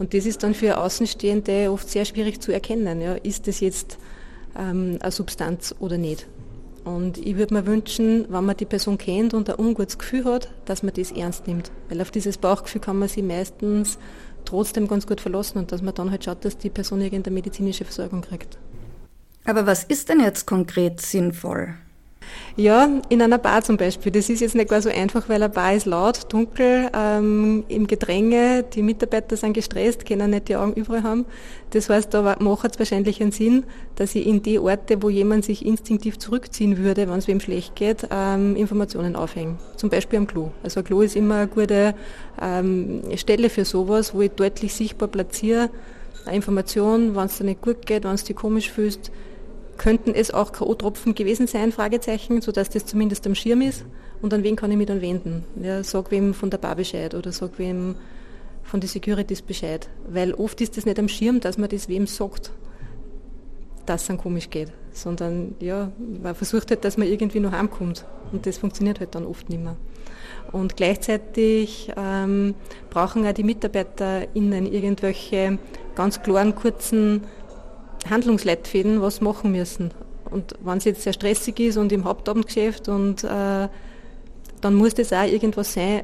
Und 0.00 0.14
das 0.14 0.24
ist 0.24 0.42
dann 0.42 0.54
für 0.54 0.78
Außenstehende 0.78 1.70
oft 1.70 1.86
sehr 1.86 2.06
schwierig 2.06 2.40
zu 2.40 2.52
erkennen. 2.52 3.02
Ja, 3.02 3.16
ist 3.16 3.46
das 3.46 3.60
jetzt 3.60 3.98
ähm, 4.58 4.96
eine 4.98 5.12
Substanz 5.12 5.74
oder 5.78 5.98
nicht? 5.98 6.26
Und 6.84 7.18
ich 7.18 7.36
würde 7.36 7.52
mir 7.52 7.66
wünschen, 7.66 8.24
wenn 8.30 8.46
man 8.46 8.56
die 8.56 8.64
Person 8.64 8.96
kennt 8.96 9.34
und 9.34 9.50
ein 9.50 9.58
ungutes 9.58 9.98
Gefühl 9.98 10.24
hat, 10.24 10.50
dass 10.64 10.82
man 10.82 10.94
das 10.94 11.12
ernst 11.12 11.46
nimmt. 11.46 11.70
Weil 11.90 12.00
auf 12.00 12.10
dieses 12.10 12.38
Bauchgefühl 12.38 12.80
kann 12.80 12.98
man 12.98 13.10
sich 13.10 13.22
meistens 13.22 13.98
trotzdem 14.46 14.88
ganz 14.88 15.06
gut 15.06 15.20
verlassen 15.20 15.58
und 15.58 15.70
dass 15.70 15.82
man 15.82 15.94
dann 15.94 16.10
halt 16.10 16.24
schaut, 16.24 16.46
dass 16.46 16.56
die 16.56 16.70
Person 16.70 17.02
irgendeine 17.02 17.34
medizinische 17.34 17.84
Versorgung 17.84 18.22
kriegt. 18.22 18.56
Aber 19.44 19.66
was 19.66 19.84
ist 19.84 20.08
denn 20.08 20.20
jetzt 20.20 20.46
konkret 20.46 21.02
sinnvoll? 21.02 21.74
Ja, 22.56 22.88
in 23.08 23.22
einer 23.22 23.38
Bar 23.38 23.62
zum 23.62 23.76
Beispiel. 23.76 24.12
Das 24.12 24.28
ist 24.28 24.40
jetzt 24.40 24.54
nicht 24.54 24.68
gar 24.68 24.82
so 24.82 24.90
einfach, 24.90 25.28
weil 25.28 25.42
eine 25.42 25.48
Bar 25.48 25.74
ist 25.74 25.86
laut, 25.86 26.32
dunkel, 26.32 26.90
ähm, 26.94 27.64
im 27.68 27.86
Gedränge, 27.86 28.64
die 28.64 28.82
Mitarbeiter 28.82 29.36
sind 29.36 29.54
gestresst, 29.54 30.04
können 30.04 30.30
nicht 30.30 30.48
die 30.48 30.56
Augen 30.56 30.74
überall 30.74 31.02
haben. 31.02 31.24
Das 31.70 31.88
heißt, 31.88 32.12
da 32.12 32.36
macht 32.40 32.72
es 32.72 32.78
wahrscheinlich 32.78 33.22
einen 33.22 33.32
Sinn, 33.32 33.64
dass 33.96 34.14
ich 34.14 34.26
in 34.26 34.42
die 34.42 34.58
Orte, 34.58 35.02
wo 35.02 35.08
jemand 35.08 35.44
sich 35.44 35.64
instinktiv 35.64 36.18
zurückziehen 36.18 36.78
würde, 36.78 37.08
wenn 37.08 37.18
es 37.18 37.28
wem 37.28 37.40
schlecht 37.40 37.76
geht, 37.76 38.08
ähm, 38.10 38.56
Informationen 38.56 39.16
aufhänge. 39.16 39.56
Zum 39.76 39.88
Beispiel 39.88 40.18
am 40.18 40.26
Klo. 40.26 40.50
Also 40.62 40.80
ein 40.80 40.84
Klo 40.84 41.02
ist 41.02 41.16
immer 41.16 41.36
eine 41.36 41.48
gute 41.48 41.94
ähm, 42.42 43.02
Stelle 43.16 43.48
für 43.48 43.64
sowas, 43.64 44.12
wo 44.12 44.20
ich 44.22 44.32
deutlich 44.32 44.74
sichtbar 44.74 45.08
platziere, 45.08 45.70
eine 46.26 46.36
Information, 46.36 47.16
wenn 47.16 47.24
es 47.24 47.38
dir 47.38 47.44
nicht 47.44 47.62
gut 47.62 47.86
geht, 47.86 48.04
wenn 48.04 48.14
es 48.14 48.24
dich 48.24 48.36
komisch 48.36 48.70
fühlst, 48.70 49.10
könnten 49.80 50.14
es 50.14 50.30
auch 50.30 50.52
K.O.-Tropfen 50.52 51.14
gewesen 51.14 51.46
sein, 51.46 51.72
Fragezeichen, 51.72 52.42
sodass 52.42 52.68
das 52.68 52.84
zumindest 52.84 53.26
am 53.26 53.34
Schirm 53.34 53.62
ist. 53.62 53.86
Und 54.20 54.34
an 54.34 54.42
wen 54.42 54.54
kann 54.54 54.70
ich 54.70 54.76
mich 54.76 54.86
dann 54.86 55.00
wenden? 55.00 55.44
Ja, 55.58 55.82
sag 55.82 56.10
wem 56.10 56.34
von 56.34 56.50
der 56.50 56.58
Bar 56.58 56.76
Bescheid 56.76 57.14
oder 57.14 57.32
sag 57.32 57.58
wem 57.58 57.94
von 58.62 58.80
den 58.80 58.88
Securities 58.88 59.40
Bescheid. 59.40 59.88
Weil 60.06 60.34
oft 60.34 60.60
ist 60.60 60.76
das 60.76 60.84
nicht 60.84 60.98
am 60.98 61.08
Schirm, 61.08 61.40
dass 61.40 61.56
man 61.56 61.70
das 61.70 61.88
wem 61.88 62.06
sagt, 62.06 62.52
dass 63.86 64.02
es 64.02 64.08
dann 64.08 64.18
komisch 64.18 64.50
geht. 64.50 64.70
Sondern 64.92 65.54
ja, 65.60 65.90
man 66.22 66.34
versucht 66.34 66.70
halt, 66.70 66.84
dass 66.84 66.98
man 66.98 67.08
irgendwie 67.08 67.40
noch 67.40 67.52
heimkommt. 67.52 68.04
Und 68.32 68.44
das 68.44 68.58
funktioniert 68.58 69.00
halt 69.00 69.14
dann 69.14 69.24
oft 69.24 69.48
nicht 69.48 69.62
mehr. 69.62 69.76
Und 70.52 70.76
gleichzeitig 70.76 71.90
ähm, 71.96 72.54
brauchen 72.90 73.26
auch 73.26 73.32
die 73.32 73.44
MitarbeiterInnen 73.44 74.70
irgendwelche 74.70 75.58
ganz 75.94 76.22
klaren, 76.22 76.54
kurzen 76.54 77.22
Handlungsleitfäden 78.08 79.02
was 79.02 79.20
machen 79.20 79.52
müssen. 79.52 79.90
Und 80.30 80.54
wenn 80.62 80.78
es 80.78 80.84
jetzt 80.84 81.02
sehr 81.02 81.12
stressig 81.12 81.58
ist 81.60 81.76
und 81.76 81.92
im 81.92 82.04
Hauptabendgeschäft 82.04 82.88
und 82.88 83.24
äh, 83.24 83.68
dann 84.60 84.74
muss 84.74 84.94
das 84.94 85.12
auch 85.12 85.24
irgendwas 85.24 85.72
sein, 85.74 86.02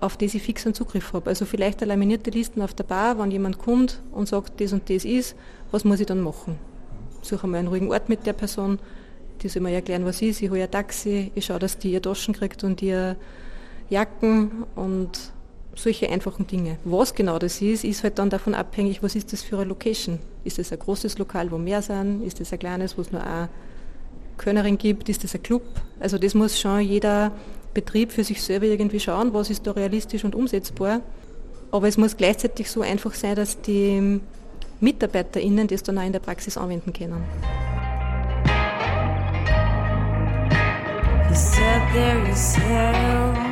auf 0.00 0.16
das 0.16 0.34
ich 0.34 0.42
fix 0.42 0.64
einen 0.64 0.74
Zugriff 0.74 1.12
habe. 1.12 1.30
Also 1.30 1.44
vielleicht 1.44 1.82
eine 1.82 1.90
laminierte 1.90 2.30
Listen 2.30 2.62
auf 2.62 2.74
der 2.74 2.84
Bar, 2.84 3.18
wenn 3.18 3.30
jemand 3.30 3.58
kommt 3.58 4.00
und 4.12 4.28
sagt, 4.28 4.60
das 4.60 4.72
und 4.72 4.88
das 4.90 5.04
ist, 5.04 5.36
was 5.70 5.84
muss 5.84 6.00
ich 6.00 6.06
dann 6.06 6.20
machen? 6.20 6.58
Suche 7.22 7.46
mal 7.46 7.58
einen 7.58 7.68
ruhigen 7.68 7.90
Ort 7.90 8.08
mit 8.08 8.26
der 8.26 8.32
Person, 8.32 8.78
die 9.42 9.48
soll 9.48 9.62
mir 9.62 9.72
erklären, 9.72 10.04
was 10.04 10.22
ist, 10.22 10.40
ich 10.42 10.50
hole 10.50 10.62
ein 10.62 10.70
Taxi, 10.70 11.32
ich 11.34 11.44
schaue, 11.44 11.58
dass 11.58 11.78
die 11.78 11.92
ihr 11.92 12.02
Taschen 12.02 12.34
kriegt 12.34 12.64
und 12.64 12.80
ihr 12.82 13.16
Jacken 13.90 14.64
und 14.74 15.10
solche 15.74 16.08
einfachen 16.08 16.46
Dinge. 16.46 16.78
Was 16.84 17.14
genau 17.14 17.38
das 17.38 17.60
ist, 17.60 17.84
ist 17.84 18.02
halt 18.02 18.18
dann 18.18 18.30
davon 18.30 18.54
abhängig, 18.54 19.02
was 19.02 19.14
ist 19.14 19.32
das 19.32 19.42
für 19.42 19.56
eine 19.56 19.66
Location. 19.66 20.18
Ist 20.46 20.58
das 20.58 20.70
ein 20.70 20.78
großes 20.78 21.18
Lokal, 21.18 21.50
wo 21.50 21.58
mehr 21.58 21.82
sind? 21.82 22.22
Ist 22.22 22.38
das 22.38 22.52
ein 22.52 22.60
kleines, 22.60 22.96
wo 22.96 23.02
es 23.02 23.10
nur 23.10 23.20
eine 23.20 23.48
Könnerin 24.36 24.78
gibt? 24.78 25.08
Ist 25.08 25.24
das 25.24 25.34
ein 25.34 25.42
Club? 25.42 25.62
Also 25.98 26.18
das 26.18 26.34
muss 26.34 26.60
schon 26.60 26.80
jeder 26.80 27.32
Betrieb 27.74 28.12
für 28.12 28.22
sich 28.22 28.40
selber 28.40 28.66
irgendwie 28.66 29.00
schauen, 29.00 29.34
was 29.34 29.50
ist 29.50 29.66
da 29.66 29.72
realistisch 29.72 30.24
und 30.24 30.36
umsetzbar. 30.36 31.00
Aber 31.72 31.88
es 31.88 31.98
muss 31.98 32.16
gleichzeitig 32.16 32.70
so 32.70 32.82
einfach 32.82 33.12
sein, 33.14 33.34
dass 33.34 33.60
die 33.60 34.20
MitarbeiterInnen 34.78 35.66
das 35.66 35.82
dann 35.82 35.98
auch 35.98 36.06
in 36.06 36.12
der 36.12 36.20
Praxis 36.20 36.56
anwenden 36.56 36.92
können. 36.92 37.24
He 41.28 41.34
said 41.34 41.82
there 41.92 42.30
is 42.30 42.54
hell. 42.54 43.46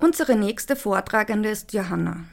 Unsere 0.00 0.34
nächste 0.34 0.76
Vortragende 0.76 1.50
ist 1.50 1.74
Johanna. 1.74 2.24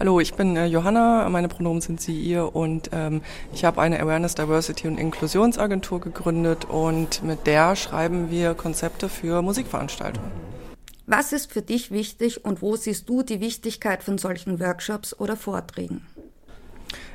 Hallo, 0.00 0.18
ich 0.18 0.34
bin 0.34 0.56
äh, 0.56 0.66
Johanna, 0.66 1.28
meine 1.28 1.46
Pronomen 1.46 1.80
sind 1.80 2.00
sie, 2.00 2.20
ihr 2.20 2.56
und 2.56 2.90
ähm, 2.92 3.22
ich 3.54 3.64
habe 3.64 3.80
eine 3.80 4.00
Awareness, 4.00 4.34
Diversity 4.34 4.88
und 4.88 4.98
Inklusionsagentur 4.98 6.00
gegründet 6.00 6.64
und 6.64 7.22
mit 7.22 7.46
der 7.46 7.76
schreiben 7.76 8.28
wir 8.28 8.54
Konzepte 8.54 9.08
für 9.08 9.40
Musikveranstaltungen. 9.40 10.32
Was 11.06 11.32
ist 11.32 11.52
für 11.52 11.62
dich 11.62 11.92
wichtig 11.92 12.44
und 12.44 12.60
wo 12.60 12.74
siehst 12.74 13.08
du 13.08 13.22
die 13.22 13.40
Wichtigkeit 13.40 14.02
von 14.02 14.18
solchen 14.18 14.58
Workshops 14.58 15.16
oder 15.16 15.36
Vorträgen? 15.36 16.04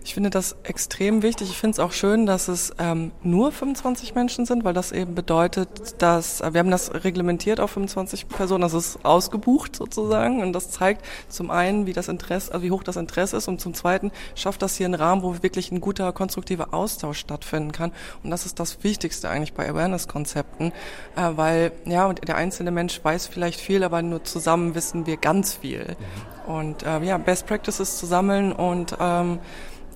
Ich 0.03 0.13
finde 0.13 0.29
das 0.29 0.55
extrem 0.63 1.21
wichtig. 1.21 1.49
Ich 1.49 1.57
finde 1.57 1.73
es 1.73 1.79
auch 1.79 1.91
schön, 1.91 2.25
dass 2.25 2.47
es 2.47 2.73
ähm, 2.79 3.11
nur 3.23 3.51
25 3.51 4.15
Menschen 4.15 4.45
sind, 4.45 4.63
weil 4.63 4.73
das 4.73 4.93
eben 4.93 5.15
bedeutet, 5.15 6.01
dass 6.01 6.39
äh, 6.39 6.53
wir 6.53 6.59
haben 6.59 6.71
das 6.71 6.93
reglementiert 7.03 7.59
auf 7.59 7.71
25 7.71 8.29
Personen, 8.29 8.61
das 8.61 8.73
ist 8.73 9.03
ausgebucht 9.03 9.75
sozusagen. 9.75 10.41
Und 10.41 10.53
das 10.53 10.71
zeigt 10.71 11.05
zum 11.27 11.51
einen, 11.51 11.87
wie 11.87 11.93
das 11.93 12.07
Interesse, 12.07 12.53
also 12.53 12.63
wie 12.63 12.71
hoch 12.71 12.83
das 12.83 12.95
Interesse 12.95 13.37
ist. 13.37 13.47
Und 13.47 13.59
zum 13.59 13.73
zweiten 13.73 14.11
schafft 14.35 14.61
das 14.61 14.77
hier 14.77 14.85
einen 14.85 14.95
Rahmen, 14.95 15.23
wo 15.23 15.43
wirklich 15.43 15.71
ein 15.71 15.81
guter 15.81 16.13
konstruktiver 16.13 16.73
Austausch 16.73 17.19
stattfinden 17.19 17.71
kann. 17.73 17.91
Und 18.23 18.31
das 18.31 18.45
ist 18.45 18.59
das 18.59 18.83
Wichtigste 18.83 19.29
eigentlich 19.29 19.53
bei 19.53 19.69
Awareness-Konzepten, 19.69 20.71
äh, 21.15 21.31
weil 21.35 21.71
ja 21.85 22.13
der 22.13 22.37
einzelne 22.37 22.71
Mensch 22.71 23.03
weiß 23.03 23.27
vielleicht 23.27 23.59
viel, 23.59 23.83
aber 23.83 24.01
nur 24.01 24.23
zusammen 24.23 24.73
wissen 24.73 25.05
wir 25.05 25.17
ganz 25.17 25.55
viel. 25.55 25.97
Und 26.45 26.83
äh, 26.83 27.01
ja 27.03 27.17
Best 27.17 27.45
Practices 27.45 27.97
zu 27.97 28.05
sammeln 28.05 28.53
und 28.53 28.95
ähm, 28.99 29.39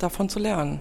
davon 0.03 0.29
zu 0.29 0.39
lernen. 0.39 0.79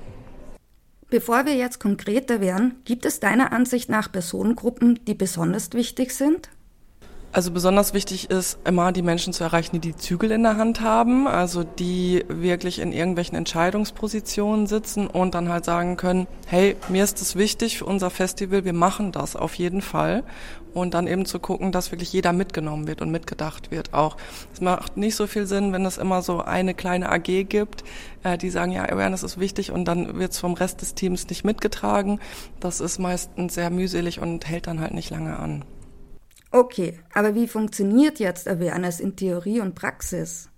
Bevor 1.09 1.45
wir 1.45 1.57
jetzt 1.57 1.81
konkreter 1.81 2.41
werden, 2.41 2.77
gibt 2.85 3.05
es 3.05 3.19
deiner 3.19 3.53
Ansicht 3.53 3.89
nach 3.89 4.13
Personengruppen, 4.13 5.01
die 5.07 5.15
besonders 5.15 5.73
wichtig 5.73 6.13
sind? 6.13 6.51
Also 7.33 7.53
besonders 7.53 7.95
wichtig 7.95 8.29
ist 8.29 8.59
immer 8.65 8.91
die 8.91 9.03
Menschen 9.03 9.33
zu 9.33 9.45
erreichen, 9.45 9.81
die 9.81 9.93
die 9.93 9.97
Zügel 9.97 10.33
in 10.33 10.43
der 10.43 10.57
Hand 10.57 10.81
haben, 10.81 11.29
also 11.29 11.63
die 11.63 12.25
wirklich 12.27 12.81
in 12.81 12.93
irgendwelchen 12.93 13.37
Entscheidungspositionen 13.37 14.67
sitzen 14.67 15.07
und 15.07 15.37
dann 15.37 15.49
halt 15.49 15.65
sagen 15.65 15.97
können, 15.97 16.27
hey, 16.47 16.75
mir 16.89 17.05
ist 17.05 17.21
das 17.21 17.37
wichtig 17.37 17.79
für 17.79 17.85
unser 17.85 18.11
Festival, 18.11 18.65
wir 18.65 18.73
machen 18.73 19.13
das 19.13 19.37
auf 19.37 19.55
jeden 19.55 19.81
Fall 19.81 20.25
und 20.75 20.95
dann 20.95 21.07
eben 21.07 21.25
zu 21.25 21.39
gucken, 21.39 21.71
dass 21.71 21.93
wirklich 21.93 22.13
jeder 22.13 22.33
mitgenommen 22.33 22.89
wird 22.89 23.01
und 23.01 23.13
mitgedacht 23.13 23.71
wird 23.71 23.95
auch. 23.95 24.17
Es 24.53 24.61
macht 24.61 24.97
nicht 24.97 25.15
so 25.15 25.29
viel 25.29 25.47
Sinn, 25.47 25.73
wenn 25.73 25.87
es 25.87 25.99
immer 25.99 26.23
so 26.23 26.41
eine 26.41 26.75
kleine 26.75 27.13
AG 27.13 27.45
gibt, 27.45 27.85
äh, 28.25 28.39
die 28.39 28.51
sagen, 28.51 28.73
ja, 28.73 28.83
Awareness 28.83 29.23
ist 29.23 29.39
wichtig 29.39 29.71
und 29.71 29.85
dann 29.85 30.19
wird 30.19 30.33
es 30.33 30.41
vom 30.41 30.55
Rest 30.55 30.83
des 30.83 30.95
Teams 30.97 31.29
nicht 31.29 31.45
mitgetragen. 31.45 32.19
Das 32.59 32.81
ist 32.81 32.99
meistens 32.99 33.55
sehr 33.55 33.71
mühselig 33.71 34.19
und 34.19 34.49
hält 34.49 34.67
dann 34.67 34.81
halt 34.81 34.95
nicht 34.95 35.11
lange 35.11 35.39
an. 35.39 35.65
Okay, 36.53 36.99
aber 37.15 37.37
wie 37.37 37.47
funktioniert 37.47 38.19
jetzt 38.19 38.49
Awareness 38.49 38.99
in 38.99 39.15
Theorie 39.15 39.61
und 39.61 39.77
Praxis? 39.77 40.49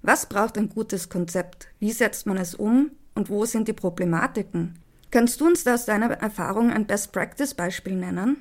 Was 0.00 0.26
braucht 0.26 0.56
ein 0.56 0.68
gutes 0.68 1.08
Konzept? 1.08 1.68
Wie 1.80 1.90
setzt 1.90 2.26
man 2.26 2.36
es 2.36 2.54
um? 2.54 2.92
Und 3.14 3.28
wo 3.28 3.44
sind 3.44 3.68
die 3.68 3.72
Problematiken? 3.72 4.78
Kannst 5.10 5.40
du 5.40 5.46
uns 5.46 5.64
da 5.64 5.74
aus 5.74 5.84
deiner 5.84 6.10
Erfahrung 6.10 6.70
ein 6.70 6.86
Best-Practice-Beispiel 6.86 7.94
nennen? 7.94 8.38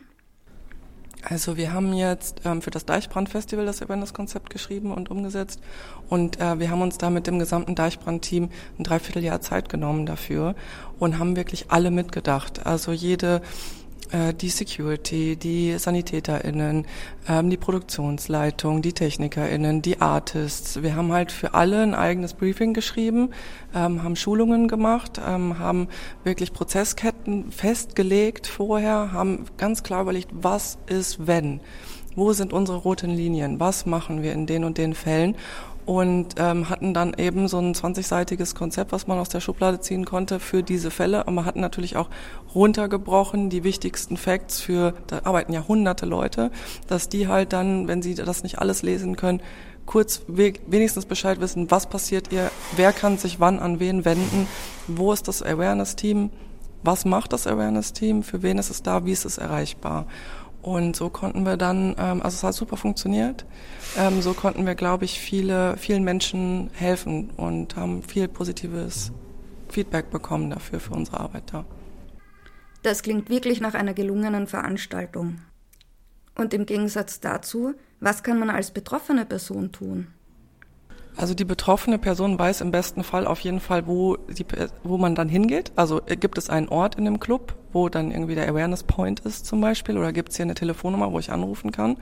Also 1.24 1.58
wir 1.58 1.74
haben 1.74 1.94
jetzt 1.94 2.42
ähm, 2.46 2.62
für 2.62 2.72
das 2.72 2.86
Deichbrand-Festival 2.86 3.66
das 3.66 3.82
Awareness-Konzept 3.82 4.50
geschrieben 4.50 4.92
und 4.92 5.12
umgesetzt 5.12 5.60
und 6.10 6.40
äh, 6.40 6.60
wir 6.60 6.72
haben 6.72 6.82
uns 6.82 6.98
da 6.98 7.10
mit 7.12 7.28
dem 7.28 7.38
gesamten 7.38 7.76
Deichbrand-Team 7.76 8.50
ein 8.80 8.84
Dreivierteljahr 8.84 9.42
Zeit 9.42 9.70
genommen 9.70 10.06
dafür 10.06 10.56
und 10.98 11.20
haben 11.20 11.36
wirklich 11.36 11.70
alle 11.70 11.92
mitgedacht. 11.92 12.66
Also 12.66 12.92
jede 12.92 13.42
die 14.34 14.50
Security, 14.50 15.36
die 15.36 15.78
SanitäterInnen, 15.78 16.86
ähm, 17.28 17.50
die 17.50 17.58
Produktionsleitung, 17.58 18.82
die 18.82 18.94
TechnikerInnen, 18.94 19.82
die 19.82 20.02
Artists. 20.02 20.82
Wir 20.82 20.96
haben 20.96 21.12
halt 21.12 21.32
für 21.32 21.54
alle 21.54 21.82
ein 21.82 21.94
eigenes 21.94 22.34
Briefing 22.34 22.74
geschrieben, 22.74 23.30
ähm, 23.74 24.04
haben 24.04 24.16
Schulungen 24.16 24.68
gemacht, 24.68 25.22
ähm, 25.26 25.60
haben 25.60 25.88
wirklich 26.24 26.54
Prozessketten 26.54 27.52
festgelegt 27.52 28.48
vorher, 28.48 29.12
haben 29.14 29.46
ganz 29.58 29.84
klar 29.84 30.02
überlegt, 30.02 30.30
was 30.34 30.78
ist 30.88 31.28
wenn? 31.28 31.62
Wo 32.16 32.34
sind 32.34 32.52
unsere 32.52 32.80
roten 32.80 33.12
Linien? 33.12 33.60
Was 33.62 33.86
machen 33.86 34.22
wir 34.22 34.34
in 34.34 34.46
den 34.46 34.66
und 34.66 34.78
den 34.78 34.94
Fällen? 34.94 35.36
Und 35.86 36.36
ähm, 36.38 36.70
hatten 36.70 36.94
dann 36.94 37.14
eben 37.14 37.48
so 37.48 37.58
ein 37.60 37.74
20-seitiges 37.74 38.56
Konzept, 38.56 38.92
was 38.92 39.08
man 39.08 39.18
aus 39.18 39.30
der 39.30 39.40
Schublade 39.40 39.80
ziehen 39.80 40.06
konnte 40.06 40.40
für 40.40 40.64
diese 40.64 40.92
Fälle. 40.92 41.28
Aber 41.28 41.46
hatten 41.46 41.60
natürlich 41.60 41.98
auch 41.98 42.10
runtergebrochen 42.54 43.50
die 43.50 43.64
wichtigsten 43.64 44.18
Facts 44.18 44.60
für, 44.62 44.94
da 45.08 45.22
arbeiten 45.24 45.54
ja 45.54 45.68
hunderte 45.68 46.06
Leute, 46.06 46.52
dass 46.88 47.10
die 47.10 47.28
halt 47.28 47.54
dann, 47.54 47.88
wenn 47.88 48.02
sie 48.02 48.16
das 48.16 48.44
nicht 48.44 48.60
alles 48.60 48.84
lesen 48.84 49.16
können, 49.16 49.42
kurz 49.86 50.22
wenigstens 50.28 51.06
Bescheid 51.06 51.42
wissen, 51.42 51.72
was 51.72 51.88
passiert 51.88 52.32
ihr, 52.32 52.52
wer 52.76 52.94
kann 52.94 53.18
sich 53.18 53.40
wann 53.40 53.60
an 53.60 53.80
wen 53.80 54.06
wenden, 54.06 54.48
wo 54.88 55.12
ist 55.12 55.28
das 55.28 55.44
Awareness-Team, 55.44 56.30
was 56.84 57.06
macht 57.06 57.34
das 57.34 57.48
Awareness-Team, 57.48 58.24
für 58.24 58.42
wen 58.42 58.58
ist 58.58 58.70
es 58.70 58.84
da, 58.84 59.06
wie 59.06 59.12
ist 59.12 59.26
es 59.26 59.38
erreichbar. 59.38 60.06
Und 60.62 60.96
so 60.96 61.10
konnten 61.10 61.44
wir 61.44 61.58
dann, 61.58 61.96
ähm, 61.98 62.22
also 62.22 62.36
es 62.36 62.44
hat 62.44 62.54
super 62.54 62.78
funktioniert, 62.78 63.46
ähm, 63.98 64.22
so 64.22 64.34
konnten 64.34 64.66
wir, 64.66 64.76
glaube 64.76 65.06
ich, 65.06 65.20
viele, 65.20 65.76
vielen 65.78 66.04
Menschen 66.04 66.70
helfen 66.74 67.32
und 67.32 67.76
haben 67.76 68.04
viel 68.04 68.28
positives 68.28 69.12
Feedback 69.70 70.12
bekommen 70.12 70.50
dafür, 70.52 70.80
für 70.80 70.94
unsere 70.94 71.20
Arbeit 71.20 71.44
da. 71.52 71.66
Das 72.84 73.02
klingt 73.04 73.30
wirklich 73.30 73.62
nach 73.62 73.74
einer 73.74 73.94
gelungenen 73.94 74.48
Veranstaltung. 74.48 75.42
Und 76.36 76.54
im 76.54 76.66
Gegensatz 76.66 77.20
dazu, 77.20 77.74
was 78.00 78.24
kann 78.24 78.40
man 78.40 78.50
als 78.50 78.72
betroffene 78.72 79.26
Person 79.26 79.72
tun? 79.72 80.08
Also 81.18 81.34
die 81.34 81.46
betroffene 81.46 81.98
Person 81.98 82.40
weiß 82.40 82.62
im 82.62 82.72
besten 82.72 83.04
Fall 83.04 83.28
auf 83.28 83.42
jeden 83.42 83.60
Fall, 83.60 83.86
wo, 83.86 84.16
die, 84.16 84.46
wo 84.84 84.98
man 84.98 85.14
dann 85.14 85.28
hingeht. 85.28 85.72
Also 85.76 86.02
äh, 86.06 86.16
gibt 86.16 86.38
es 86.38 86.50
einen 86.50 86.70
Ort 86.70 86.96
in 86.96 87.06
dem 87.06 87.20
Club, 87.20 87.56
wo 87.74 87.90
dann 87.90 88.12
irgendwie 88.12 88.36
der 88.36 88.48
Awareness 88.50 88.84
Point 88.84 89.22
ist 89.22 89.46
zum 89.46 89.62
Beispiel, 89.62 89.98
oder 89.98 90.12
gibt 90.14 90.30
es 90.30 90.38
hier 90.38 90.46
eine 90.46 90.56
Telefonnummer, 90.56 91.12
wo 91.12 91.20
ich 91.20 91.32
anrufen 91.32 91.72
kann 91.72 91.98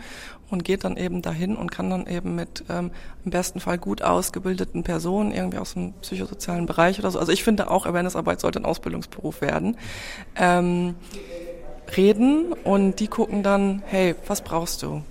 und 0.49 0.63
geht 0.63 0.83
dann 0.83 0.97
eben 0.97 1.21
dahin 1.21 1.55
und 1.55 1.71
kann 1.71 1.89
dann 1.89 2.07
eben 2.07 2.35
mit 2.35 2.63
ähm, 2.69 2.91
im 3.25 3.31
besten 3.31 3.59
Fall 3.59 3.77
gut 3.77 4.01
ausgebildeten 4.01 4.83
Personen 4.83 5.31
irgendwie 5.31 5.57
aus 5.57 5.73
dem 5.73 5.93
psychosozialen 6.01 6.65
Bereich 6.65 6.99
oder 6.99 7.11
so. 7.11 7.19
Also 7.19 7.31
ich 7.31 7.43
finde 7.43 7.69
auch 7.69 7.85
Awareness-Arbeit 7.85 8.39
sollte 8.39 8.59
ein 8.59 8.65
Ausbildungsberuf 8.65 9.41
werden. 9.41 9.77
Ähm, 10.35 10.95
reden 11.95 12.53
und 12.63 12.99
die 12.99 13.07
gucken 13.07 13.43
dann, 13.43 13.81
hey, 13.85 14.15
was 14.27 14.41
brauchst 14.41 14.83
du? 14.83 15.01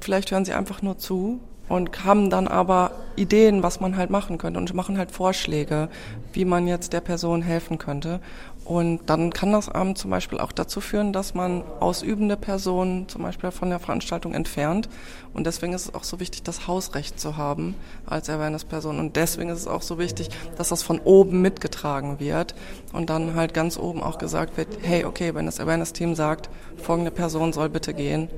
Vielleicht 0.00 0.30
hören 0.30 0.44
sie 0.44 0.52
einfach 0.52 0.82
nur 0.82 0.98
zu 0.98 1.40
und 1.68 2.04
haben 2.04 2.30
dann 2.30 2.48
aber 2.48 2.92
Ideen, 3.16 3.62
was 3.62 3.80
man 3.80 3.96
halt 3.96 4.10
machen 4.10 4.38
könnte 4.38 4.60
und 4.60 4.72
machen 4.74 4.98
halt 4.98 5.10
Vorschläge, 5.10 5.88
wie 6.32 6.44
man 6.44 6.66
jetzt 6.66 6.92
der 6.92 7.00
Person 7.00 7.42
helfen 7.42 7.78
könnte. 7.78 8.20
Und 8.66 9.02
dann 9.06 9.32
kann 9.32 9.52
das 9.52 9.68
Amt 9.68 9.96
zum 9.96 10.10
Beispiel 10.10 10.40
auch 10.40 10.50
dazu 10.50 10.80
führen, 10.80 11.12
dass 11.12 11.34
man 11.34 11.62
ausübende 11.78 12.36
Personen 12.36 13.08
zum 13.08 13.22
Beispiel 13.22 13.52
von 13.52 13.70
der 13.70 13.78
Veranstaltung 13.78 14.34
entfernt. 14.34 14.88
Und 15.32 15.46
deswegen 15.46 15.72
ist 15.72 15.88
es 15.88 15.94
auch 15.94 16.02
so 16.02 16.18
wichtig, 16.18 16.42
das 16.42 16.66
Hausrecht 16.66 17.20
zu 17.20 17.36
haben 17.36 17.76
als 18.06 18.28
Awareness-Person. 18.28 18.98
Und 18.98 19.14
deswegen 19.14 19.50
ist 19.50 19.60
es 19.60 19.68
auch 19.68 19.82
so 19.82 20.00
wichtig, 20.00 20.30
dass 20.58 20.70
das 20.70 20.82
von 20.82 20.98
oben 20.98 21.42
mitgetragen 21.42 22.18
wird 22.18 22.56
und 22.92 23.08
dann 23.08 23.36
halt 23.36 23.54
ganz 23.54 23.78
oben 23.78 24.02
auch 24.02 24.18
gesagt 24.18 24.56
wird, 24.56 24.68
hey, 24.82 25.04
okay, 25.04 25.32
wenn 25.36 25.46
das 25.46 25.60
Awareness-Team 25.60 26.16
sagt, 26.16 26.50
folgende 26.76 27.12
Person 27.12 27.52
soll 27.52 27.68
bitte 27.68 27.94
gehen, 27.94 28.28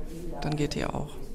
dann 0.41 0.55
geht 0.55 0.75
ihr 0.75 0.93
auch. 0.93 1.28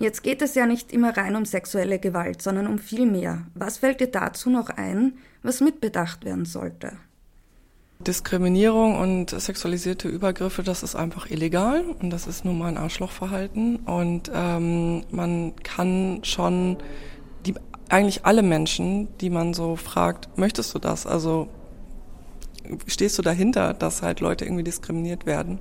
Jetzt 0.00 0.22
geht 0.22 0.40
es 0.40 0.54
ja 0.54 0.64
nicht 0.64 0.92
immer 0.92 1.14
rein 1.14 1.36
um 1.36 1.44
sexuelle 1.44 1.98
Gewalt, 1.98 2.40
sondern 2.40 2.66
um 2.66 2.78
viel 2.78 3.04
mehr. 3.04 3.46
Was 3.54 3.76
fällt 3.76 4.00
dir 4.00 4.06
dazu 4.06 4.48
noch 4.48 4.70
ein, 4.70 5.18
was 5.42 5.60
mitbedacht 5.60 6.24
werden 6.24 6.46
sollte? 6.46 6.92
Diskriminierung 7.98 8.98
und 8.98 9.28
sexualisierte 9.28 10.08
Übergriffe, 10.08 10.62
das 10.62 10.82
ist 10.82 10.94
einfach 10.96 11.30
illegal 11.30 11.84
und 12.00 12.08
das 12.08 12.26
ist 12.26 12.46
nun 12.46 12.56
mal 12.56 12.68
ein 12.68 12.78
Arschlochverhalten 12.78 13.76
und 13.76 14.30
ähm, 14.34 15.04
man 15.10 15.54
kann 15.56 16.20
schon 16.24 16.78
die 17.44 17.54
eigentlich 17.90 18.24
alle 18.24 18.42
Menschen, 18.42 19.08
die 19.18 19.28
man 19.28 19.52
so 19.52 19.76
fragt, 19.76 20.38
möchtest 20.38 20.74
du 20.74 20.78
das? 20.78 21.06
Also 21.06 21.48
stehst 22.86 23.18
du 23.18 23.22
dahinter, 23.22 23.74
dass 23.74 24.00
halt 24.00 24.20
Leute 24.20 24.46
irgendwie 24.46 24.64
diskriminiert 24.64 25.26
werden? 25.26 25.58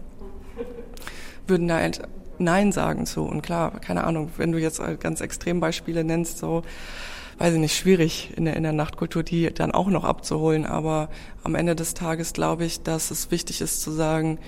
Würden 1.46 1.68
da 1.68 1.80
halt 1.80 2.08
Nein 2.40 2.72
sagen 2.72 3.06
zu. 3.06 3.24
Und 3.24 3.42
klar, 3.42 3.80
keine 3.80 4.04
Ahnung, 4.04 4.32
wenn 4.38 4.52
du 4.52 4.60
jetzt 4.60 4.82
ganz 5.00 5.22
Extrembeispiele 5.22 6.04
nennst, 6.04 6.38
so, 6.38 6.64
weiß 7.38 7.54
ich 7.54 7.60
nicht, 7.60 7.76
schwierig 7.76 8.34
in 8.36 8.46
der, 8.46 8.56
in 8.56 8.64
der 8.64 8.74
Nachtkultur, 8.74 9.24
die 9.24 9.54
dann 9.54 9.72
auch 9.72 9.88
noch 9.88 10.04
abzuholen. 10.04 10.66
Aber 10.66 11.10
am 11.44 11.56
Ende 11.56 11.76
des 11.76 11.94
Tages 11.94 12.34
glaube 12.34 12.66
ich, 12.66 12.84
dass 12.84 13.12
es 13.12 13.32
wichtig 13.32 13.62
ist 13.62 13.82
zu 13.82 13.92
sagen, 13.92 14.40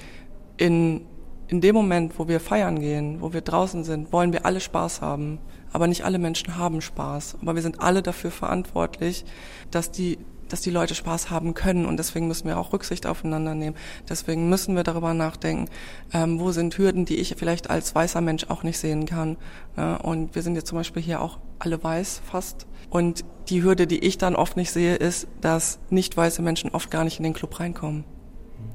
in, 0.58 1.06
in 1.48 1.62
dem 1.62 1.76
Moment, 1.76 2.20
wo 2.20 2.28
wir 2.28 2.40
feiern 2.40 2.80
gehen, 2.80 3.22
wo 3.22 3.34
wir 3.34 3.42
draußen 3.42 3.84
sind, 3.84 4.12
wollen 4.12 4.34
wir 4.34 4.46
alle 4.46 4.60
Spaß 4.60 5.02
haben. 5.02 5.40
Aber 5.74 5.88
nicht 5.88 6.04
alle 6.04 6.20
Menschen 6.20 6.58
haben 6.58 6.82
Spaß. 6.82 7.38
Aber 7.42 7.56
wir 7.56 7.62
sind 7.62 7.82
alle 7.82 8.02
dafür 8.02 8.32
verantwortlich, 8.32 9.24
dass 9.72 9.90
die 9.90 10.18
dass 10.52 10.62
die 10.62 10.70
Leute 10.70 10.96
Spaß 10.96 11.30
haben 11.30 11.54
können 11.54 11.86
und 11.86 11.98
deswegen 11.98 12.28
müssen 12.28 12.48
wir 12.48 12.58
auch 12.58 12.74
Rücksicht 12.74 13.06
aufeinander 13.08 13.56
nehmen. 13.56 13.76
Deswegen 14.10 14.50
müssen 14.50 14.76
wir 14.76 14.84
darüber 14.84 15.14
nachdenken, 15.14 15.70
ähm, 16.14 16.40
wo 16.40 16.52
sind 16.52 16.78
Hürden, 16.78 17.06
die 17.06 17.18
ich 17.18 17.36
vielleicht 17.38 17.70
als 17.70 17.96
weißer 17.96 18.22
Mensch 18.22 18.46
auch 18.50 18.64
nicht 18.64 18.78
sehen 18.78 19.06
kann. 19.06 19.38
Ja, 19.78 19.96
und 19.98 20.36
wir 20.36 20.42
sind 20.42 20.56
jetzt 20.56 20.68
zum 20.68 20.78
Beispiel 20.78 21.02
hier 21.02 21.22
auch 21.22 21.40
alle 21.60 21.84
weiß 21.84 22.22
fast. 22.26 22.68
Und 22.90 23.24
die 23.50 23.64
Hürde, 23.64 23.88
die 23.88 24.00
ich 24.00 24.18
dann 24.18 24.36
oft 24.36 24.58
nicht 24.58 24.72
sehe, 24.72 24.96
ist, 24.96 25.28
dass 25.40 25.80
nicht 25.90 26.16
weiße 26.18 26.42
Menschen 26.42 26.72
oft 26.72 26.92
gar 26.92 27.04
nicht 27.04 27.18
in 27.18 27.24
den 27.24 27.34
Club 27.34 27.60
reinkommen 27.60 28.04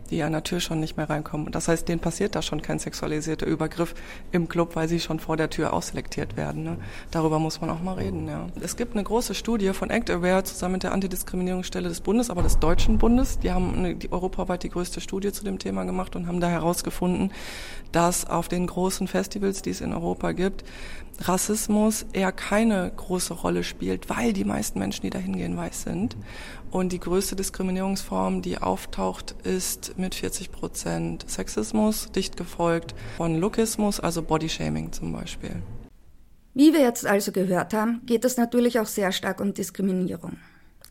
die 0.06 0.22
an 0.22 0.32
der 0.32 0.42
Tür 0.42 0.60
schon 0.60 0.80
nicht 0.80 0.96
mehr 0.96 1.08
reinkommen. 1.08 1.50
Das 1.52 1.68
heißt, 1.68 1.88
denen 1.88 2.00
passiert 2.00 2.34
da 2.34 2.42
schon 2.42 2.62
kein 2.62 2.78
sexualisierter 2.78 3.46
Übergriff 3.46 3.94
im 4.32 4.48
Club, 4.48 4.76
weil 4.76 4.88
sie 4.88 5.00
schon 5.00 5.20
vor 5.20 5.36
der 5.36 5.50
Tür 5.50 5.72
ausselektiert 5.72 6.36
werden. 6.36 6.62
Ne? 6.62 6.76
Darüber 7.10 7.38
muss 7.38 7.60
man 7.60 7.70
auch 7.70 7.82
mal 7.82 7.94
reden. 7.94 8.28
Ja. 8.28 8.46
Es 8.60 8.76
gibt 8.76 8.94
eine 8.94 9.04
große 9.04 9.34
Studie 9.34 9.72
von 9.72 9.90
Act 9.90 10.10
Aware 10.10 10.44
zusammen 10.44 10.74
mit 10.74 10.82
der 10.82 10.92
Antidiskriminierungsstelle 10.92 11.88
des 11.88 12.00
Bundes, 12.00 12.30
aber 12.30 12.42
des 12.42 12.58
Deutschen 12.58 12.98
Bundes. 12.98 13.38
Die 13.38 13.50
haben 13.50 13.74
eine, 13.74 13.94
die 13.94 14.12
europaweit 14.12 14.62
die 14.62 14.70
größte 14.70 15.00
Studie 15.00 15.32
zu 15.32 15.44
dem 15.44 15.58
Thema 15.58 15.84
gemacht 15.84 16.16
und 16.16 16.26
haben 16.26 16.40
da 16.40 16.48
herausgefunden, 16.48 17.32
dass 17.92 18.28
auf 18.28 18.48
den 18.48 18.66
großen 18.66 19.08
Festivals, 19.08 19.62
die 19.62 19.70
es 19.70 19.80
in 19.80 19.92
Europa 19.92 20.32
gibt, 20.32 20.64
Rassismus 21.20 22.06
eher 22.12 22.32
keine 22.32 22.90
große 22.94 23.34
Rolle 23.34 23.64
spielt, 23.64 24.10
weil 24.10 24.32
die 24.32 24.44
meisten 24.44 24.78
Menschen, 24.78 25.02
die 25.02 25.10
da 25.10 25.18
hingehen, 25.18 25.56
weiß 25.56 25.82
sind. 25.82 26.16
Und 26.70 26.92
die 26.92 27.00
größte 27.00 27.36
Diskriminierungsform, 27.36 28.42
die 28.42 28.58
auftaucht, 28.58 29.34
ist 29.44 29.98
mit 29.98 30.14
40 30.14 30.52
Prozent 30.52 31.28
Sexismus, 31.28 32.10
dicht 32.12 32.36
gefolgt 32.36 32.94
von 33.16 33.36
Lookismus, 33.36 34.00
also 34.00 34.22
Bodyshaming 34.22 34.92
zum 34.92 35.12
Beispiel. 35.12 35.62
Wie 36.54 36.72
wir 36.72 36.80
jetzt 36.80 37.06
also 37.06 37.32
gehört 37.32 37.74
haben, 37.74 38.00
geht 38.06 38.24
es 38.24 38.36
natürlich 38.36 38.80
auch 38.80 38.86
sehr 38.86 39.12
stark 39.12 39.40
um 39.40 39.52
Diskriminierung. 39.52 40.38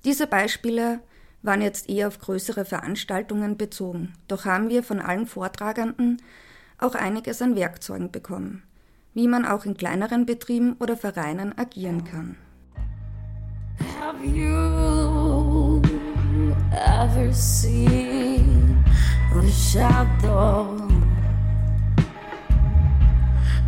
Diese 0.04 0.28
Beispiele 0.28 1.00
waren 1.42 1.62
jetzt 1.62 1.90
eher 1.90 2.08
auf 2.08 2.20
größere 2.20 2.66
Veranstaltungen 2.66 3.58
bezogen, 3.58 4.14
doch 4.28 4.46
haben 4.46 4.70
wir 4.70 4.84
von 4.84 5.00
allen 5.00 5.28
Vortragenden 5.28 6.22
auch 6.78 6.96
einiges 6.96 7.42
an 7.42 7.56
Werkzeugen 7.56 8.12
bekommen, 8.12 8.64
wie 9.16 9.28
man 9.28 9.46
auch 9.46 9.66
in 9.66 9.76
kleineren 9.76 10.26
Betrieben 10.28 10.76
oder 10.80 10.96
Vereinen 10.96 11.58
agieren 11.58 12.04
kann. 12.04 12.36
Have 14.00 14.24
you 14.24 15.82
ever 16.72 17.34
seen 17.34 18.84
the 19.34 19.50
shadow? 19.50 20.78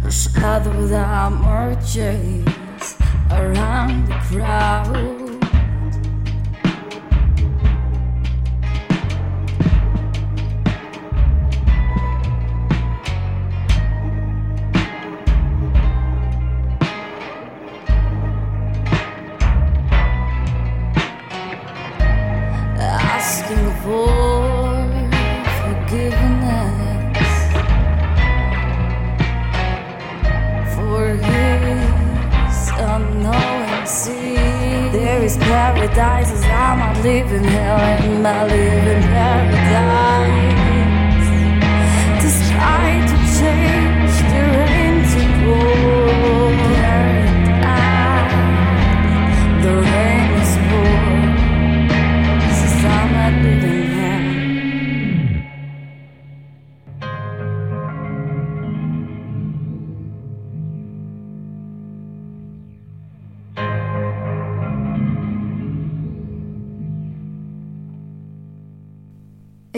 The 0.04 0.12
shadow 0.12 0.88
that 0.88 1.32
merges 1.32 2.96
around 3.30 4.08
the 4.08 4.14
crowd. 4.30 5.27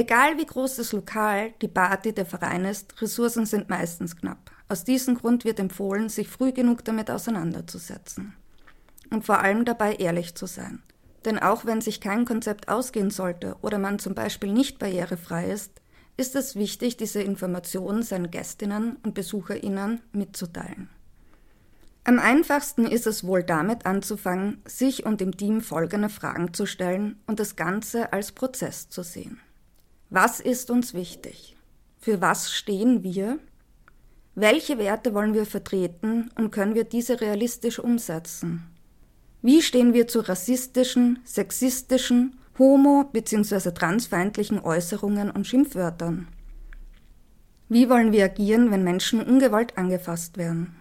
Egal 0.10 0.40
wie 0.40 0.46
groß 0.48 0.78
das 0.78 0.92
Lokal, 0.92 1.54
die 1.62 1.68
Party, 1.68 2.14
der 2.14 2.26
Verein 2.26 2.66
ist, 2.66 3.00
Ressourcen 3.00 3.46
sind 3.46 3.70
meistens 3.70 4.16
knapp. 4.16 4.50
Aus 4.68 4.84
diesem 4.84 5.14
Grund 5.14 5.46
wird 5.46 5.60
empfohlen, 5.60 6.10
sich 6.10 6.28
früh 6.28 6.52
genug 6.52 6.84
damit 6.84 7.12
auseinanderzusetzen. 7.12 8.34
Und 9.12 9.24
vor 9.24 9.38
allem 9.38 9.66
dabei 9.66 9.94
ehrlich 9.94 10.34
zu 10.34 10.48
sein. 10.48 10.82
Denn 11.26 11.38
auch 11.38 11.66
wenn 11.66 11.80
sich 11.80 12.02
kein 12.02 12.26
Konzept 12.26 12.70
ausgehen 12.70 13.12
sollte 13.12 13.56
oder 13.62 13.78
man 13.78 14.00
zum 14.00 14.16
Beispiel 14.16 14.52
nicht 14.52 14.80
barrierefrei 14.80 15.52
ist, 15.52 15.74
ist 16.18 16.36
es 16.36 16.56
wichtig, 16.56 16.98
diese 16.98 17.22
Informationen 17.22 18.02
seinen 18.02 18.32
Gästinnen 18.32 18.98
und 19.04 19.14
Besucherinnen 19.14 20.02
mitzuteilen. 20.12 20.90
Am 22.04 22.18
einfachsten 22.18 22.88
ist 22.88 23.06
es 23.06 23.28
wohl 23.28 23.44
damit 23.44 23.86
anzufangen, 23.86 24.64
sich 24.66 25.06
und 25.06 25.22
dem 25.22 25.38
Team 25.38 25.62
folgende 25.62 26.10
Fragen 26.10 26.52
zu 26.56 26.66
stellen 26.66 27.22
und 27.28 27.40
das 27.40 27.56
Ganze 27.56 28.12
als 28.12 28.32
Prozess 28.32 28.90
zu 28.90 29.04
sehen. 29.04 29.40
Was 30.12 30.40
ist 30.40 30.72
uns 30.72 30.96
wichtig? 30.96 31.56
Für 32.00 32.20
was 32.20 32.52
stehen 32.52 33.04
wir? 33.04 33.38
Welche 34.34 34.80
Werte 34.80 35.14
wollen 35.14 35.36
wir 35.36 35.46
vertreten 35.46 36.32
und 36.36 36.50
können 36.50 36.74
wir 36.74 36.84
diese 36.84 37.22
realistisch 37.22 37.78
umsetzen? 37.78 38.64
Wie 39.44 39.62
stehen 39.62 39.94
wir 39.94 40.08
zu 40.08 40.22
rassistischen, 40.22 41.20
sexistischen, 41.26 42.40
homo- 42.58 43.04
bzw. 43.04 43.72
transfeindlichen 43.72 44.60
Äußerungen 44.60 45.30
und 45.30 45.46
Schimpfwörtern? 45.46 46.28
Wie 47.68 47.88
wollen 47.88 48.12
wir 48.12 48.26
agieren, 48.26 48.72
wenn 48.72 48.84
Menschen 48.84 49.22
ungewollt 49.22 49.78
angefasst 49.78 50.40
werden? 50.40 50.76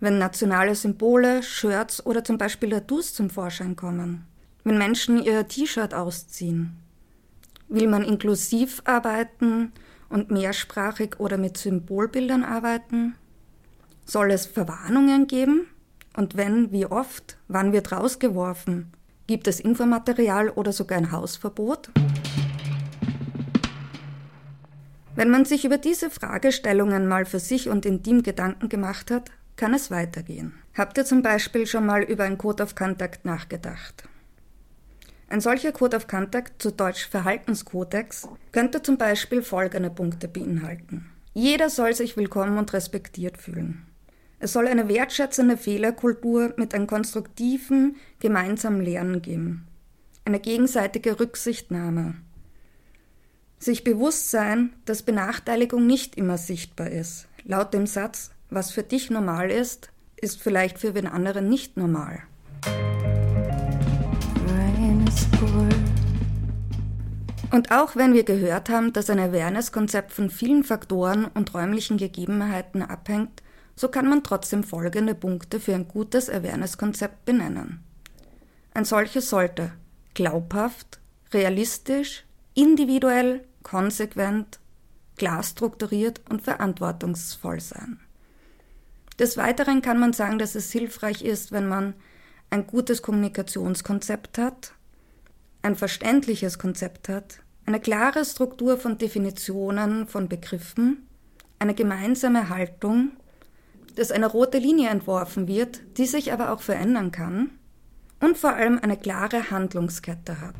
Wenn 0.00 0.16
nationale 0.16 0.74
Symbole, 0.74 1.42
Shirts 1.42 2.06
oder 2.06 2.24
zum 2.24 2.38
Beispiel 2.38 2.70
Tattoos 2.70 3.12
zum 3.12 3.28
Vorschein 3.28 3.76
kommen? 3.76 4.24
Wenn 4.64 4.78
Menschen 4.78 5.22
ihr 5.22 5.46
T-Shirt 5.46 5.92
ausziehen? 5.92 6.87
Will 7.68 7.86
man 7.86 8.02
inklusiv 8.02 8.80
arbeiten 8.84 9.72
und 10.08 10.30
mehrsprachig 10.30 11.20
oder 11.20 11.36
mit 11.36 11.58
Symbolbildern 11.58 12.42
arbeiten? 12.42 13.14
Soll 14.06 14.30
es 14.30 14.46
Verwarnungen 14.46 15.26
geben? 15.26 15.66
Und 16.16 16.36
wenn, 16.36 16.72
wie 16.72 16.86
oft? 16.86 17.36
Wann 17.46 17.72
wird 17.72 17.92
rausgeworfen? 17.92 18.90
Gibt 19.26 19.46
es 19.46 19.60
Infomaterial 19.60 20.48
oder 20.48 20.72
sogar 20.72 20.96
ein 20.96 21.12
Hausverbot? 21.12 21.90
Wenn 25.14 25.28
man 25.28 25.44
sich 25.44 25.66
über 25.66 25.76
diese 25.76 26.08
Fragestellungen 26.08 27.06
mal 27.06 27.26
für 27.26 27.40
sich 27.40 27.68
und 27.68 27.84
in 27.84 28.02
Team 28.02 28.22
Gedanken 28.22 28.70
gemacht 28.70 29.10
hat, 29.10 29.30
kann 29.56 29.74
es 29.74 29.90
weitergehen. 29.90 30.54
Habt 30.74 30.96
ihr 30.96 31.04
zum 31.04 31.22
Beispiel 31.22 31.66
schon 31.66 31.84
mal 31.84 32.02
über 32.02 32.24
ein 32.24 32.38
Code 32.38 32.62
of 32.62 32.74
Contact 32.74 33.26
nachgedacht? 33.26 34.08
Ein 35.30 35.42
solcher 35.42 35.72
Code 35.72 35.94
of 35.94 36.06
Contact, 36.06 36.62
zu 36.62 36.72
Deutsch 36.72 37.06
Verhaltenskodex, 37.06 38.28
könnte 38.50 38.80
zum 38.80 38.96
Beispiel 38.96 39.42
folgende 39.42 39.90
Punkte 39.90 40.26
beinhalten. 40.26 41.10
Jeder 41.34 41.68
soll 41.68 41.94
sich 41.94 42.16
willkommen 42.16 42.56
und 42.56 42.72
respektiert 42.72 43.36
fühlen. 43.36 43.86
Es 44.38 44.54
soll 44.54 44.66
eine 44.66 44.88
wertschätzende 44.88 45.58
Fehlerkultur 45.58 46.54
mit 46.56 46.74
einem 46.74 46.86
konstruktiven, 46.86 47.96
gemeinsamen 48.20 48.80
Lernen 48.80 49.20
geben. 49.20 49.66
Eine 50.24 50.40
gegenseitige 50.40 51.20
Rücksichtnahme. 51.20 52.14
Sich 53.58 53.84
bewusst 53.84 54.30
sein, 54.30 54.72
dass 54.86 55.02
Benachteiligung 55.02 55.86
nicht 55.86 56.16
immer 56.16 56.38
sichtbar 56.38 56.88
ist. 56.88 57.26
Laut 57.44 57.74
dem 57.74 57.86
Satz, 57.86 58.30
was 58.48 58.70
für 58.70 58.82
dich 58.82 59.10
normal 59.10 59.50
ist, 59.50 59.90
ist 60.16 60.40
vielleicht 60.40 60.78
für 60.78 60.92
den 60.92 61.06
anderen 61.06 61.50
nicht 61.50 61.76
normal. 61.76 62.22
Und 67.50 67.72
auch 67.72 67.96
wenn 67.96 68.14
wir 68.14 68.24
gehört 68.24 68.68
haben, 68.68 68.92
dass 68.92 69.10
ein 69.10 69.18
Awareness-Konzept 69.18 70.12
von 70.12 70.30
vielen 70.30 70.64
Faktoren 70.64 71.24
und 71.24 71.54
räumlichen 71.54 71.96
Gegebenheiten 71.96 72.82
abhängt, 72.82 73.42
so 73.74 73.88
kann 73.88 74.08
man 74.08 74.22
trotzdem 74.22 74.64
folgende 74.64 75.14
Punkte 75.14 75.60
für 75.60 75.74
ein 75.74 75.88
gutes 75.88 76.28
Awareness-Konzept 76.28 77.24
benennen. 77.24 77.80
Ein 78.74 78.84
solches 78.84 79.30
sollte 79.30 79.72
glaubhaft, 80.14 81.00
realistisch, 81.32 82.24
individuell, 82.54 83.44
konsequent, 83.62 84.58
klar 85.16 85.42
strukturiert 85.42 86.20
und 86.28 86.42
verantwortungsvoll 86.42 87.60
sein. 87.60 88.00
Des 89.18 89.36
Weiteren 89.36 89.82
kann 89.82 89.98
man 89.98 90.12
sagen, 90.12 90.38
dass 90.38 90.54
es 90.54 90.70
hilfreich 90.70 91.22
ist, 91.22 91.50
wenn 91.50 91.66
man 91.66 91.94
ein 92.50 92.66
gutes 92.66 93.02
Kommunikationskonzept 93.02 94.38
hat, 94.38 94.72
ein 95.62 95.76
verständliches 95.76 96.58
Konzept 96.58 97.08
hat, 97.08 97.40
eine 97.66 97.80
klare 97.80 98.24
Struktur 98.24 98.78
von 98.78 98.98
Definitionen 98.98 100.06
von 100.06 100.28
Begriffen, 100.28 101.08
eine 101.58 101.74
gemeinsame 101.74 102.48
Haltung 102.48 103.12
dass 103.98 104.12
eine 104.12 104.26
rote 104.26 104.58
Linie 104.58 104.90
entworfen 104.90 105.48
wird, 105.48 105.80
die 105.96 106.06
sich 106.06 106.32
aber 106.32 106.52
auch 106.52 106.60
verändern 106.60 107.10
kann 107.10 107.50
und 108.20 108.38
vor 108.38 108.54
allem 108.54 108.78
eine 108.80 108.96
klare 108.96 109.50
Handlungskette 109.50 110.40
hat. 110.40 110.54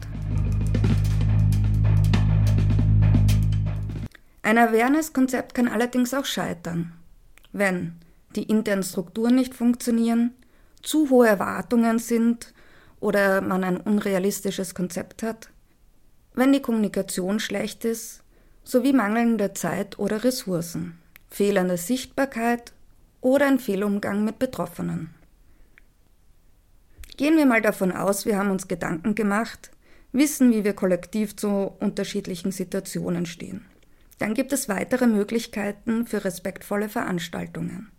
Ein 4.42 4.58
Awareness-Konzept 4.58 5.54
kann 5.54 5.68
allerdings 5.68 6.14
auch 6.14 6.24
scheitern, 6.24 6.94
wenn 7.52 8.00
die 8.34 8.42
internen 8.42 8.82
Strukturen 8.82 9.36
nicht 9.36 9.54
funktionieren, 9.54 10.34
zu 10.82 11.08
hohe 11.10 11.28
Erwartungen 11.28 12.00
sind 12.00 12.52
oder 13.00 13.40
man 13.40 13.64
ein 13.64 13.76
unrealistisches 13.76 14.74
Konzept 14.74 15.22
hat, 15.22 15.50
wenn 16.34 16.52
die 16.52 16.62
Kommunikation 16.62 17.40
schlecht 17.40 17.84
ist, 17.84 18.22
sowie 18.64 18.92
mangelnde 18.92 19.54
Zeit 19.54 19.98
oder 19.98 20.24
Ressourcen, 20.24 20.98
fehlende 21.30 21.76
Sichtbarkeit 21.76 22.72
oder 23.20 23.46
ein 23.46 23.58
Fehlumgang 23.58 24.24
mit 24.24 24.38
Betroffenen. 24.38 25.14
Gehen 27.16 27.36
wir 27.36 27.46
mal 27.46 27.62
davon 27.62 27.90
aus, 27.90 28.26
wir 28.26 28.38
haben 28.38 28.50
uns 28.50 28.68
Gedanken 28.68 29.14
gemacht, 29.14 29.70
wissen, 30.12 30.52
wie 30.52 30.64
wir 30.64 30.74
kollektiv 30.74 31.34
zu 31.34 31.74
unterschiedlichen 31.80 32.52
Situationen 32.52 33.26
stehen. 33.26 33.64
Dann 34.18 34.34
gibt 34.34 34.52
es 34.52 34.68
weitere 34.68 35.06
Möglichkeiten 35.06 36.06
für 36.06 36.24
respektvolle 36.24 36.88
Veranstaltungen. 36.88 37.90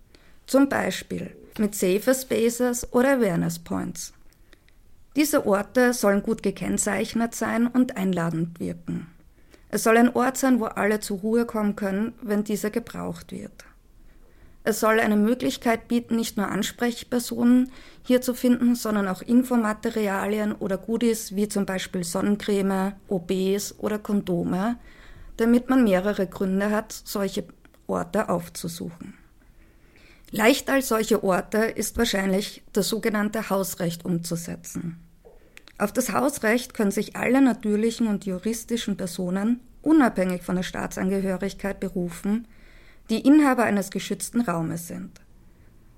Zum 0.47 0.69
Beispiel 0.69 1.35
mit 1.57 1.75
Safer 1.75 2.13
Spaces 2.13 2.91
oder 2.93 3.17
Awareness 3.17 3.59
Points. 3.59 4.13
Diese 5.19 5.45
Orte 5.45 5.91
sollen 5.91 6.23
gut 6.23 6.43
gekennzeichnet 6.43 7.35
sein 7.35 7.67
und 7.67 7.97
einladend 7.97 8.61
wirken. 8.61 9.07
Es 9.67 9.83
soll 9.83 9.97
ein 9.97 10.15
Ort 10.15 10.37
sein, 10.37 10.61
wo 10.61 10.63
alle 10.63 11.01
zur 11.01 11.19
Ruhe 11.19 11.45
kommen 11.45 11.75
können, 11.75 12.13
wenn 12.21 12.45
dieser 12.45 12.69
gebraucht 12.69 13.33
wird. 13.33 13.65
Es 14.63 14.79
soll 14.79 14.97
eine 15.01 15.17
Möglichkeit 15.17 15.89
bieten, 15.89 16.15
nicht 16.15 16.37
nur 16.37 16.47
Ansprechpersonen 16.47 17.69
hier 18.01 18.21
zu 18.21 18.33
finden, 18.33 18.75
sondern 18.75 19.09
auch 19.09 19.21
Infomaterialien 19.21 20.53
oder 20.53 20.77
Goodies 20.77 21.35
wie 21.35 21.49
zum 21.49 21.65
Beispiel 21.65 22.05
Sonnencreme, 22.05 22.93
OBs 23.09 23.75
oder 23.79 23.99
Kondome, 23.99 24.77
damit 25.35 25.69
man 25.69 25.83
mehrere 25.83 26.27
Gründe 26.27 26.71
hat, 26.71 26.93
solche 26.93 27.43
Orte 27.87 28.29
aufzusuchen. 28.29 29.15
Leicht 30.31 30.69
als 30.69 30.87
solche 30.87 31.25
Orte 31.25 31.57
ist 31.57 31.97
wahrscheinlich 31.97 32.63
das 32.71 32.87
sogenannte 32.87 33.49
Hausrecht 33.49 34.05
umzusetzen. 34.05 35.08
Auf 35.79 35.93
das 35.93 36.11
Hausrecht 36.11 36.73
können 36.73 36.91
sich 36.91 37.15
alle 37.15 37.41
natürlichen 37.41 38.07
und 38.07 38.25
juristischen 38.25 38.97
Personen 38.97 39.61
unabhängig 39.81 40.43
von 40.43 40.57
der 40.57 40.63
Staatsangehörigkeit 40.63 41.79
berufen, 41.79 42.47
die 43.09 43.21
Inhaber 43.25 43.63
eines 43.63 43.89
geschützten 43.89 44.41
Raumes 44.41 44.89
sind. 44.89 45.21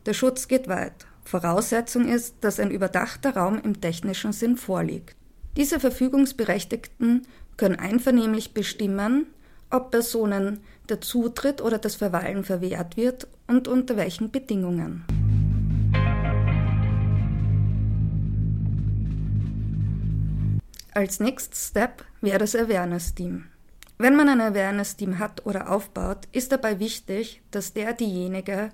Der 0.05 0.13
Schutz 0.13 0.47
geht 0.47 0.67
weit. 0.67 1.07
Voraussetzung 1.23 2.07
ist, 2.07 2.35
dass 2.41 2.59
ein 2.59 2.69
überdachter 2.69 3.35
Raum 3.35 3.59
im 3.59 3.81
technischen 3.81 4.33
Sinn 4.33 4.55
vorliegt. 4.55 5.15
Diese 5.57 5.79
Verfügungsberechtigten 5.79 7.25
können 7.57 7.75
einvernehmlich 7.75 8.53
bestimmen, 8.53 9.25
ob 9.71 9.89
Personen 9.89 10.59
der 10.89 11.01
Zutritt 11.01 11.59
oder 11.59 11.79
das 11.79 11.95
Verweilen 11.95 12.43
verwehrt 12.43 12.97
wird 12.97 13.27
und 13.47 13.67
unter 13.67 13.97
welchen 13.97 14.29
Bedingungen. 14.29 15.05
Als 20.93 21.21
Next 21.21 21.55
Step 21.55 22.03
wäre 22.19 22.39
das 22.39 22.53
Awareness 22.53 23.15
Team. 23.15 23.45
Wenn 23.97 24.17
man 24.17 24.27
ein 24.27 24.41
Awareness-Team 24.41 25.19
hat 25.19 25.45
oder 25.45 25.71
aufbaut, 25.71 26.27
ist 26.33 26.51
dabei 26.51 26.79
wichtig, 26.79 27.41
dass 27.51 27.71
der 27.71 27.93
diejenige 27.93 28.71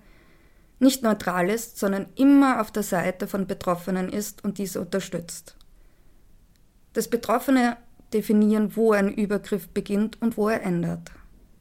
nicht 0.79 1.03
neutral 1.03 1.49
ist, 1.49 1.77
sondern 1.77 2.07
immer 2.15 2.59
auf 2.59 2.71
der 2.71 2.81
Seite 2.81 3.27
von 3.27 3.45
Betroffenen 3.45 4.09
ist 4.09 4.43
und 4.43 4.57
diese 4.57 4.81
unterstützt. 4.81 5.57
Dass 6.93 7.07
Betroffene 7.07 7.77
definieren, 8.13 8.75
wo 8.75 8.93
ein 8.93 9.13
Übergriff 9.13 9.67
beginnt 9.67 10.19
und 10.19 10.37
wo 10.37 10.49
er 10.49 10.63
endet. 10.63 11.11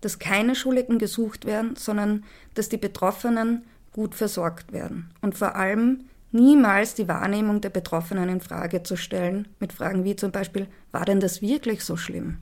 Dass 0.00 0.18
keine 0.18 0.54
Schuldigen 0.54 0.98
gesucht 0.98 1.44
werden, 1.44 1.76
sondern 1.76 2.24
dass 2.54 2.70
die 2.70 2.78
Betroffenen 2.78 3.66
gut 3.92 4.14
versorgt 4.14 4.72
werden. 4.72 5.12
Und 5.20 5.36
vor 5.36 5.56
allem 5.56 6.04
niemals 6.36 6.94
die 6.94 7.08
Wahrnehmung 7.08 7.60
der 7.60 7.70
Betroffenen 7.70 8.28
in 8.28 8.40
Frage 8.40 8.82
zu 8.82 8.96
stellen, 8.96 9.48
mit 9.58 9.72
Fragen 9.72 10.04
wie 10.04 10.14
zum 10.14 10.30
Beispiel, 10.30 10.68
war 10.92 11.04
denn 11.04 11.18
das 11.18 11.42
wirklich 11.42 11.82
so 11.82 11.96
schlimm? 11.96 12.38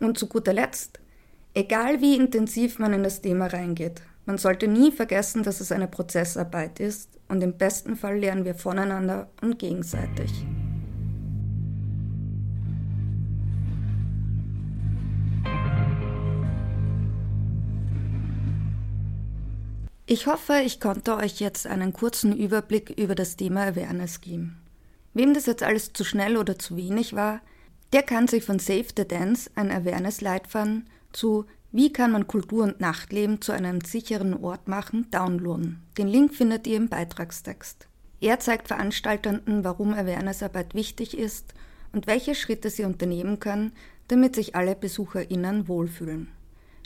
Und 0.00 0.18
zu 0.18 0.26
guter 0.26 0.52
Letzt, 0.52 0.98
egal 1.54 2.00
wie 2.00 2.16
intensiv 2.16 2.78
man 2.78 2.92
in 2.92 3.04
das 3.04 3.20
Thema 3.20 3.46
reingeht, 3.46 4.02
man 4.26 4.38
sollte 4.38 4.66
nie 4.66 4.90
vergessen, 4.90 5.42
dass 5.42 5.60
es 5.60 5.72
eine 5.72 5.88
Prozessarbeit 5.88 6.80
ist 6.80 7.18
und 7.28 7.42
im 7.42 7.56
besten 7.56 7.96
Fall 7.96 8.18
lernen 8.18 8.44
wir 8.44 8.54
voneinander 8.54 9.30
und 9.40 9.58
gegenseitig. 9.58 10.44
Ich 20.12 20.26
hoffe, 20.26 20.60
ich 20.66 20.80
konnte 20.80 21.14
euch 21.14 21.38
jetzt 21.38 21.68
einen 21.68 21.92
kurzen 21.92 22.36
Überblick 22.36 22.90
über 22.98 23.14
das 23.14 23.36
Thema 23.36 23.62
Awareness 23.62 24.20
geben. 24.20 24.60
Wem 25.14 25.34
das 25.34 25.46
jetzt 25.46 25.62
alles 25.62 25.92
zu 25.92 26.02
schnell 26.02 26.36
oder 26.36 26.58
zu 26.58 26.76
wenig 26.76 27.14
war, 27.14 27.40
der 27.92 28.02
kann 28.02 28.26
sich 28.26 28.42
von 28.42 28.58
Save 28.58 28.86
the 28.96 29.06
Dance 29.06 29.48
ein 29.54 29.70
Awareness-Leitfaden 29.70 30.90
zu 31.12 31.44
Wie 31.70 31.92
kann 31.92 32.10
man 32.10 32.26
Kultur 32.26 32.64
und 32.64 32.80
Nachtleben 32.80 33.40
zu 33.40 33.52
einem 33.52 33.82
sicheren 33.82 34.34
Ort 34.42 34.66
machen, 34.66 35.06
downloaden. 35.12 35.80
Den 35.96 36.08
Link 36.08 36.34
findet 36.34 36.66
ihr 36.66 36.78
im 36.78 36.88
Beitragstext. 36.88 37.86
Er 38.20 38.40
zeigt 38.40 38.66
Veranstaltenden, 38.66 39.62
warum 39.62 39.94
Awareness-Arbeit 39.94 40.74
wichtig 40.74 41.16
ist 41.16 41.54
und 41.92 42.08
welche 42.08 42.34
Schritte 42.34 42.68
sie 42.70 42.82
unternehmen 42.82 43.38
können, 43.38 43.70
damit 44.08 44.34
sich 44.34 44.56
alle 44.56 44.74
BesucherInnen 44.74 45.68
wohlfühlen. 45.68 46.32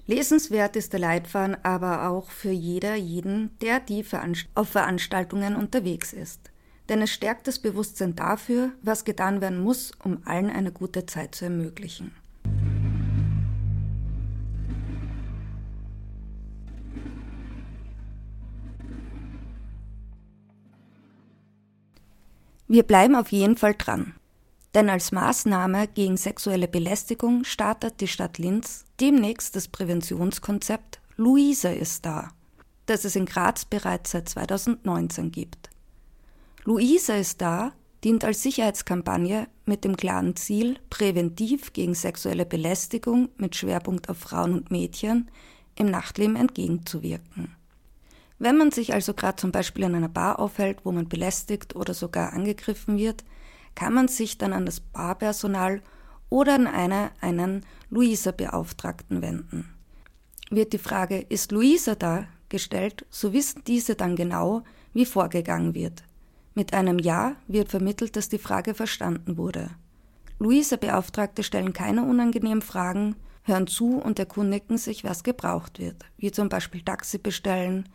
Lesenswert 0.06 0.76
ist 0.76 0.92
der 0.92 1.00
Leitfaden 1.00 1.56
aber 1.64 2.10
auch 2.10 2.30
für 2.30 2.50
jeder, 2.50 2.94
jeden, 2.94 3.56
der 3.60 3.80
die 3.80 4.02
Veranst 4.02 4.46
auf 4.54 4.68
Veranstaltungen 4.68 5.56
unterwegs 5.56 6.12
ist. 6.12 6.50
Denn 6.90 7.00
es 7.00 7.10
stärkt 7.10 7.48
das 7.48 7.58
Bewusstsein 7.58 8.14
dafür, 8.14 8.72
was 8.82 9.06
getan 9.06 9.40
werden 9.40 9.60
muss, 9.60 9.92
um 10.04 10.20
allen 10.26 10.50
eine 10.50 10.72
gute 10.72 11.06
Zeit 11.06 11.34
zu 11.34 11.46
ermöglichen. 11.46 12.12
Wir 22.68 22.82
bleiben 22.82 23.14
auf 23.14 23.32
jeden 23.32 23.56
Fall 23.56 23.74
dran. 23.78 24.14
Denn 24.74 24.90
als 24.90 25.12
Maßnahme 25.12 25.86
gegen 25.88 26.16
sexuelle 26.16 26.66
Belästigung 26.66 27.44
startet 27.44 28.00
die 28.00 28.08
Stadt 28.08 28.38
Linz 28.38 28.84
demnächst 29.00 29.54
das 29.54 29.68
Präventionskonzept 29.68 31.00
Luise 31.16 31.72
ist 31.72 32.04
da, 32.04 32.30
das 32.86 33.04
es 33.04 33.14
in 33.14 33.26
Graz 33.26 33.64
bereits 33.64 34.10
seit 34.10 34.28
2019 34.28 35.30
gibt. 35.30 35.70
Luise 36.64 37.16
ist 37.16 37.40
da 37.40 37.72
dient 38.04 38.24
als 38.24 38.42
Sicherheitskampagne 38.42 39.48
mit 39.64 39.84
dem 39.84 39.96
klaren 39.96 40.36
Ziel, 40.36 40.78
präventiv 40.90 41.72
gegen 41.72 41.94
sexuelle 41.94 42.44
Belästigung 42.44 43.30
mit 43.38 43.56
Schwerpunkt 43.56 44.10
auf 44.10 44.18
Frauen 44.18 44.52
und 44.52 44.70
Mädchen 44.70 45.30
im 45.74 45.86
Nachtleben 45.86 46.36
entgegenzuwirken. 46.36 47.56
Wenn 48.38 48.58
man 48.58 48.70
sich 48.72 48.92
also 48.92 49.14
gerade 49.14 49.36
zum 49.36 49.52
Beispiel 49.52 49.84
in 49.84 49.94
einer 49.94 50.08
Bar 50.08 50.38
aufhält, 50.38 50.80
wo 50.84 50.92
man 50.92 51.08
belästigt 51.08 51.74
oder 51.76 51.94
sogar 51.94 52.34
angegriffen 52.34 52.98
wird, 52.98 53.24
kann 53.74 53.94
man 53.94 54.08
sich 54.08 54.38
dann 54.38 54.52
an 54.52 54.66
das 54.66 54.80
Barpersonal 54.80 55.82
oder 56.30 56.54
an 56.54 56.66
eine, 56.66 57.10
einen 57.20 57.64
Luisa-Beauftragten 57.90 59.22
wenden. 59.22 59.74
Wird 60.50 60.72
die 60.72 60.78
Frage, 60.78 61.18
ist 61.20 61.52
Luisa 61.52 61.94
da, 61.94 62.26
gestellt, 62.48 63.06
so 63.10 63.32
wissen 63.32 63.62
diese 63.66 63.94
dann 63.94 64.16
genau, 64.16 64.62
wie 64.92 65.06
vorgegangen 65.06 65.74
wird. 65.74 66.04
Mit 66.54 66.72
einem 66.72 66.98
Ja 66.98 67.36
wird 67.48 67.70
vermittelt, 67.70 68.16
dass 68.16 68.28
die 68.28 68.38
Frage 68.38 68.74
verstanden 68.74 69.36
wurde. 69.36 69.70
Luisa-Beauftragte 70.38 71.42
stellen 71.42 71.72
keine 71.72 72.04
unangenehmen 72.04 72.62
Fragen, 72.62 73.16
hören 73.42 73.66
zu 73.66 73.96
und 73.98 74.18
erkundigen 74.18 74.78
sich, 74.78 75.04
was 75.04 75.24
gebraucht 75.24 75.78
wird, 75.78 76.04
wie 76.16 76.30
zum 76.30 76.48
Beispiel 76.48 76.82
Taxi 76.82 77.18
bestellen, 77.18 77.88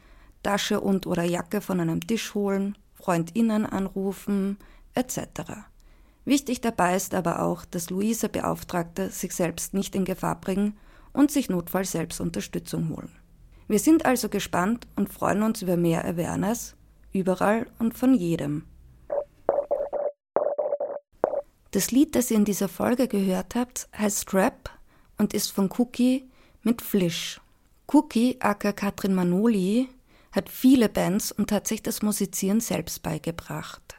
Tasche 0.43 0.79
und 0.79 1.07
oder 1.07 1.23
Jacke 1.23 1.61
von 1.61 1.79
einem 1.79 2.05
Tisch 2.05 2.33
holen, 2.33 2.77
FreundInnen 2.95 3.65
anrufen, 3.65 4.57
etc. 4.93 5.68
Wichtig 6.29 6.61
dabei 6.61 6.95
ist 6.95 7.15
aber 7.15 7.41
auch, 7.41 7.65
dass 7.65 7.89
Luisa-Beauftragte 7.89 9.09
sich 9.09 9.33
selbst 9.33 9.73
nicht 9.73 9.95
in 9.95 10.05
Gefahr 10.05 10.39
bringen 10.39 10.77
und 11.11 11.31
sich 11.31 11.49
notfalls 11.49 11.91
selbst 11.91 12.21
Unterstützung 12.21 12.89
holen. 12.89 13.09
Wir 13.67 13.79
sind 13.79 14.05
also 14.05 14.29
gespannt 14.29 14.85
und 14.95 15.11
freuen 15.11 15.41
uns 15.41 15.63
über 15.63 15.75
mehr 15.75 16.05
Awareness, 16.05 16.75
überall 17.13 17.65
und 17.79 17.97
von 17.97 18.13
jedem. 18.13 18.65
Das 21.71 21.89
Lied, 21.89 22.15
das 22.15 22.29
ihr 22.29 22.37
in 22.37 22.45
dieser 22.45 22.69
Folge 22.69 23.07
gehört 23.07 23.55
habt, 23.55 23.89
heißt 23.97 24.31
Rap 24.35 24.69
und 25.17 25.33
ist 25.33 25.51
von 25.51 25.71
Cookie 25.79 26.29
mit 26.61 26.83
Flisch. 26.83 27.41
Cookie, 27.91 28.37
aka 28.39 28.71
Katrin 28.71 29.15
Manoli, 29.15 29.89
hat 30.31 30.49
viele 30.49 30.89
Bands 30.89 31.31
und 31.31 31.51
hat 31.51 31.67
sich 31.67 31.81
das 31.81 32.03
Musizieren 32.03 32.59
selbst 32.59 33.01
beigebracht. 33.01 33.98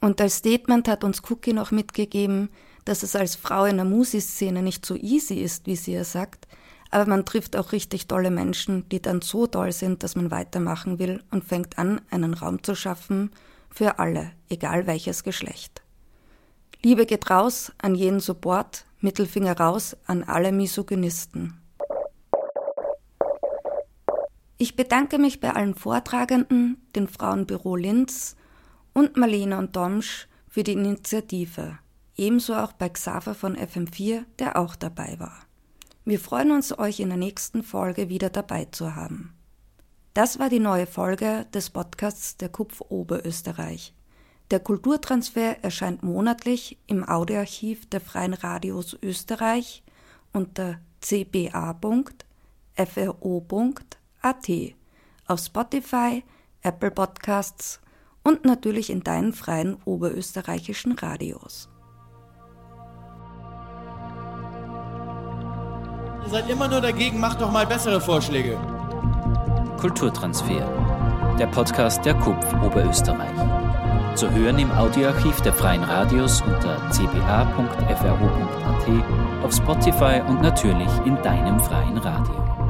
Und 0.00 0.20
als 0.20 0.36
Statement 0.36 0.88
hat 0.88 1.04
uns 1.04 1.22
Cookie 1.28 1.52
noch 1.52 1.70
mitgegeben, 1.70 2.50
dass 2.84 3.02
es 3.02 3.16
als 3.16 3.36
Frau 3.36 3.64
in 3.64 3.76
der 3.76 3.84
Musiszene 3.84 4.62
nicht 4.62 4.86
so 4.86 4.94
easy 4.94 5.34
ist, 5.34 5.66
wie 5.66 5.76
sie 5.76 5.92
ja 5.92 6.04
sagt, 6.04 6.46
aber 6.90 7.06
man 7.06 7.26
trifft 7.26 7.56
auch 7.56 7.72
richtig 7.72 8.06
tolle 8.06 8.30
Menschen, 8.30 8.88
die 8.88 9.02
dann 9.02 9.20
so 9.20 9.46
toll 9.46 9.72
sind, 9.72 10.02
dass 10.02 10.16
man 10.16 10.30
weitermachen 10.30 10.98
will 10.98 11.22
und 11.30 11.44
fängt 11.44 11.78
an, 11.78 12.00
einen 12.10 12.34
Raum 12.34 12.62
zu 12.62 12.74
schaffen 12.74 13.30
für 13.68 13.98
alle, 13.98 14.30
egal 14.48 14.86
welches 14.86 15.22
Geschlecht. 15.22 15.82
Liebe 16.82 17.04
geht 17.06 17.28
raus 17.28 17.72
an 17.78 17.94
jeden 17.94 18.20
Support, 18.20 18.86
Mittelfinger 19.00 19.58
raus 19.58 19.96
an 20.06 20.22
alle 20.22 20.52
Misogynisten. 20.52 21.60
Ich 24.56 24.74
bedanke 24.74 25.18
mich 25.18 25.40
bei 25.40 25.54
allen 25.54 25.74
Vortragenden, 25.74 26.78
den 26.96 27.06
Frauenbüro 27.06 27.76
Linz, 27.76 28.34
und 28.98 29.16
Marlene 29.16 29.56
und 29.56 29.76
Domsch 29.76 30.26
für 30.48 30.64
die 30.64 30.72
Initiative. 30.72 31.78
Ebenso 32.16 32.56
auch 32.56 32.72
bei 32.72 32.88
Xaver 32.88 33.32
von 33.32 33.56
FM4, 33.56 34.24
der 34.40 34.58
auch 34.58 34.74
dabei 34.74 35.14
war. 35.20 35.46
Wir 36.04 36.18
freuen 36.18 36.50
uns, 36.50 36.76
euch 36.76 36.98
in 36.98 37.10
der 37.10 37.16
nächsten 37.16 37.62
Folge 37.62 38.08
wieder 38.08 38.28
dabei 38.28 38.64
zu 38.64 38.96
haben. 38.96 39.34
Das 40.14 40.40
war 40.40 40.48
die 40.48 40.58
neue 40.58 40.88
Folge 40.88 41.46
des 41.54 41.70
Podcasts 41.70 42.38
der 42.38 42.48
KUPF 42.48 42.80
Oberösterreich. 42.88 43.94
Der 44.50 44.58
Kulturtransfer 44.58 45.62
erscheint 45.62 46.02
monatlich 46.02 46.76
im 46.88 47.08
Audioarchiv 47.08 47.88
der 47.90 48.00
Freien 48.00 48.34
Radios 48.34 48.98
Österreich 49.00 49.84
unter 50.32 50.80
cba.fro.at 51.00 51.78
auf 55.28 55.40
Spotify, 55.40 56.24
Apple 56.62 56.90
Podcasts 56.90 57.80
und 58.28 58.44
natürlich 58.44 58.90
in 58.90 59.02
deinen 59.02 59.32
freien 59.32 59.78
oberösterreichischen 59.86 60.92
Radios. 60.92 61.70
Ihr 66.24 66.30
seid 66.30 66.50
immer 66.50 66.68
nur 66.68 66.82
dagegen, 66.82 67.18
macht 67.20 67.40
doch 67.40 67.50
mal 67.50 67.66
bessere 67.66 67.98
Vorschläge. 68.00 68.58
Kulturtransfer, 69.80 71.36
der 71.38 71.46
Podcast 71.46 72.04
der 72.04 72.14
KUPF 72.14 72.52
Oberösterreich. 72.62 73.38
Zu 74.14 74.30
hören 74.30 74.58
im 74.58 74.70
Audioarchiv 74.72 75.40
der 75.40 75.54
freien 75.54 75.84
Radios 75.84 76.42
unter 76.42 76.76
cba.fro.at, 76.90 77.84
auf 79.42 79.54
Spotify 79.54 80.20
und 80.28 80.42
natürlich 80.42 80.90
in 81.06 81.16
deinem 81.22 81.58
freien 81.60 81.96
Radio. 81.96 82.67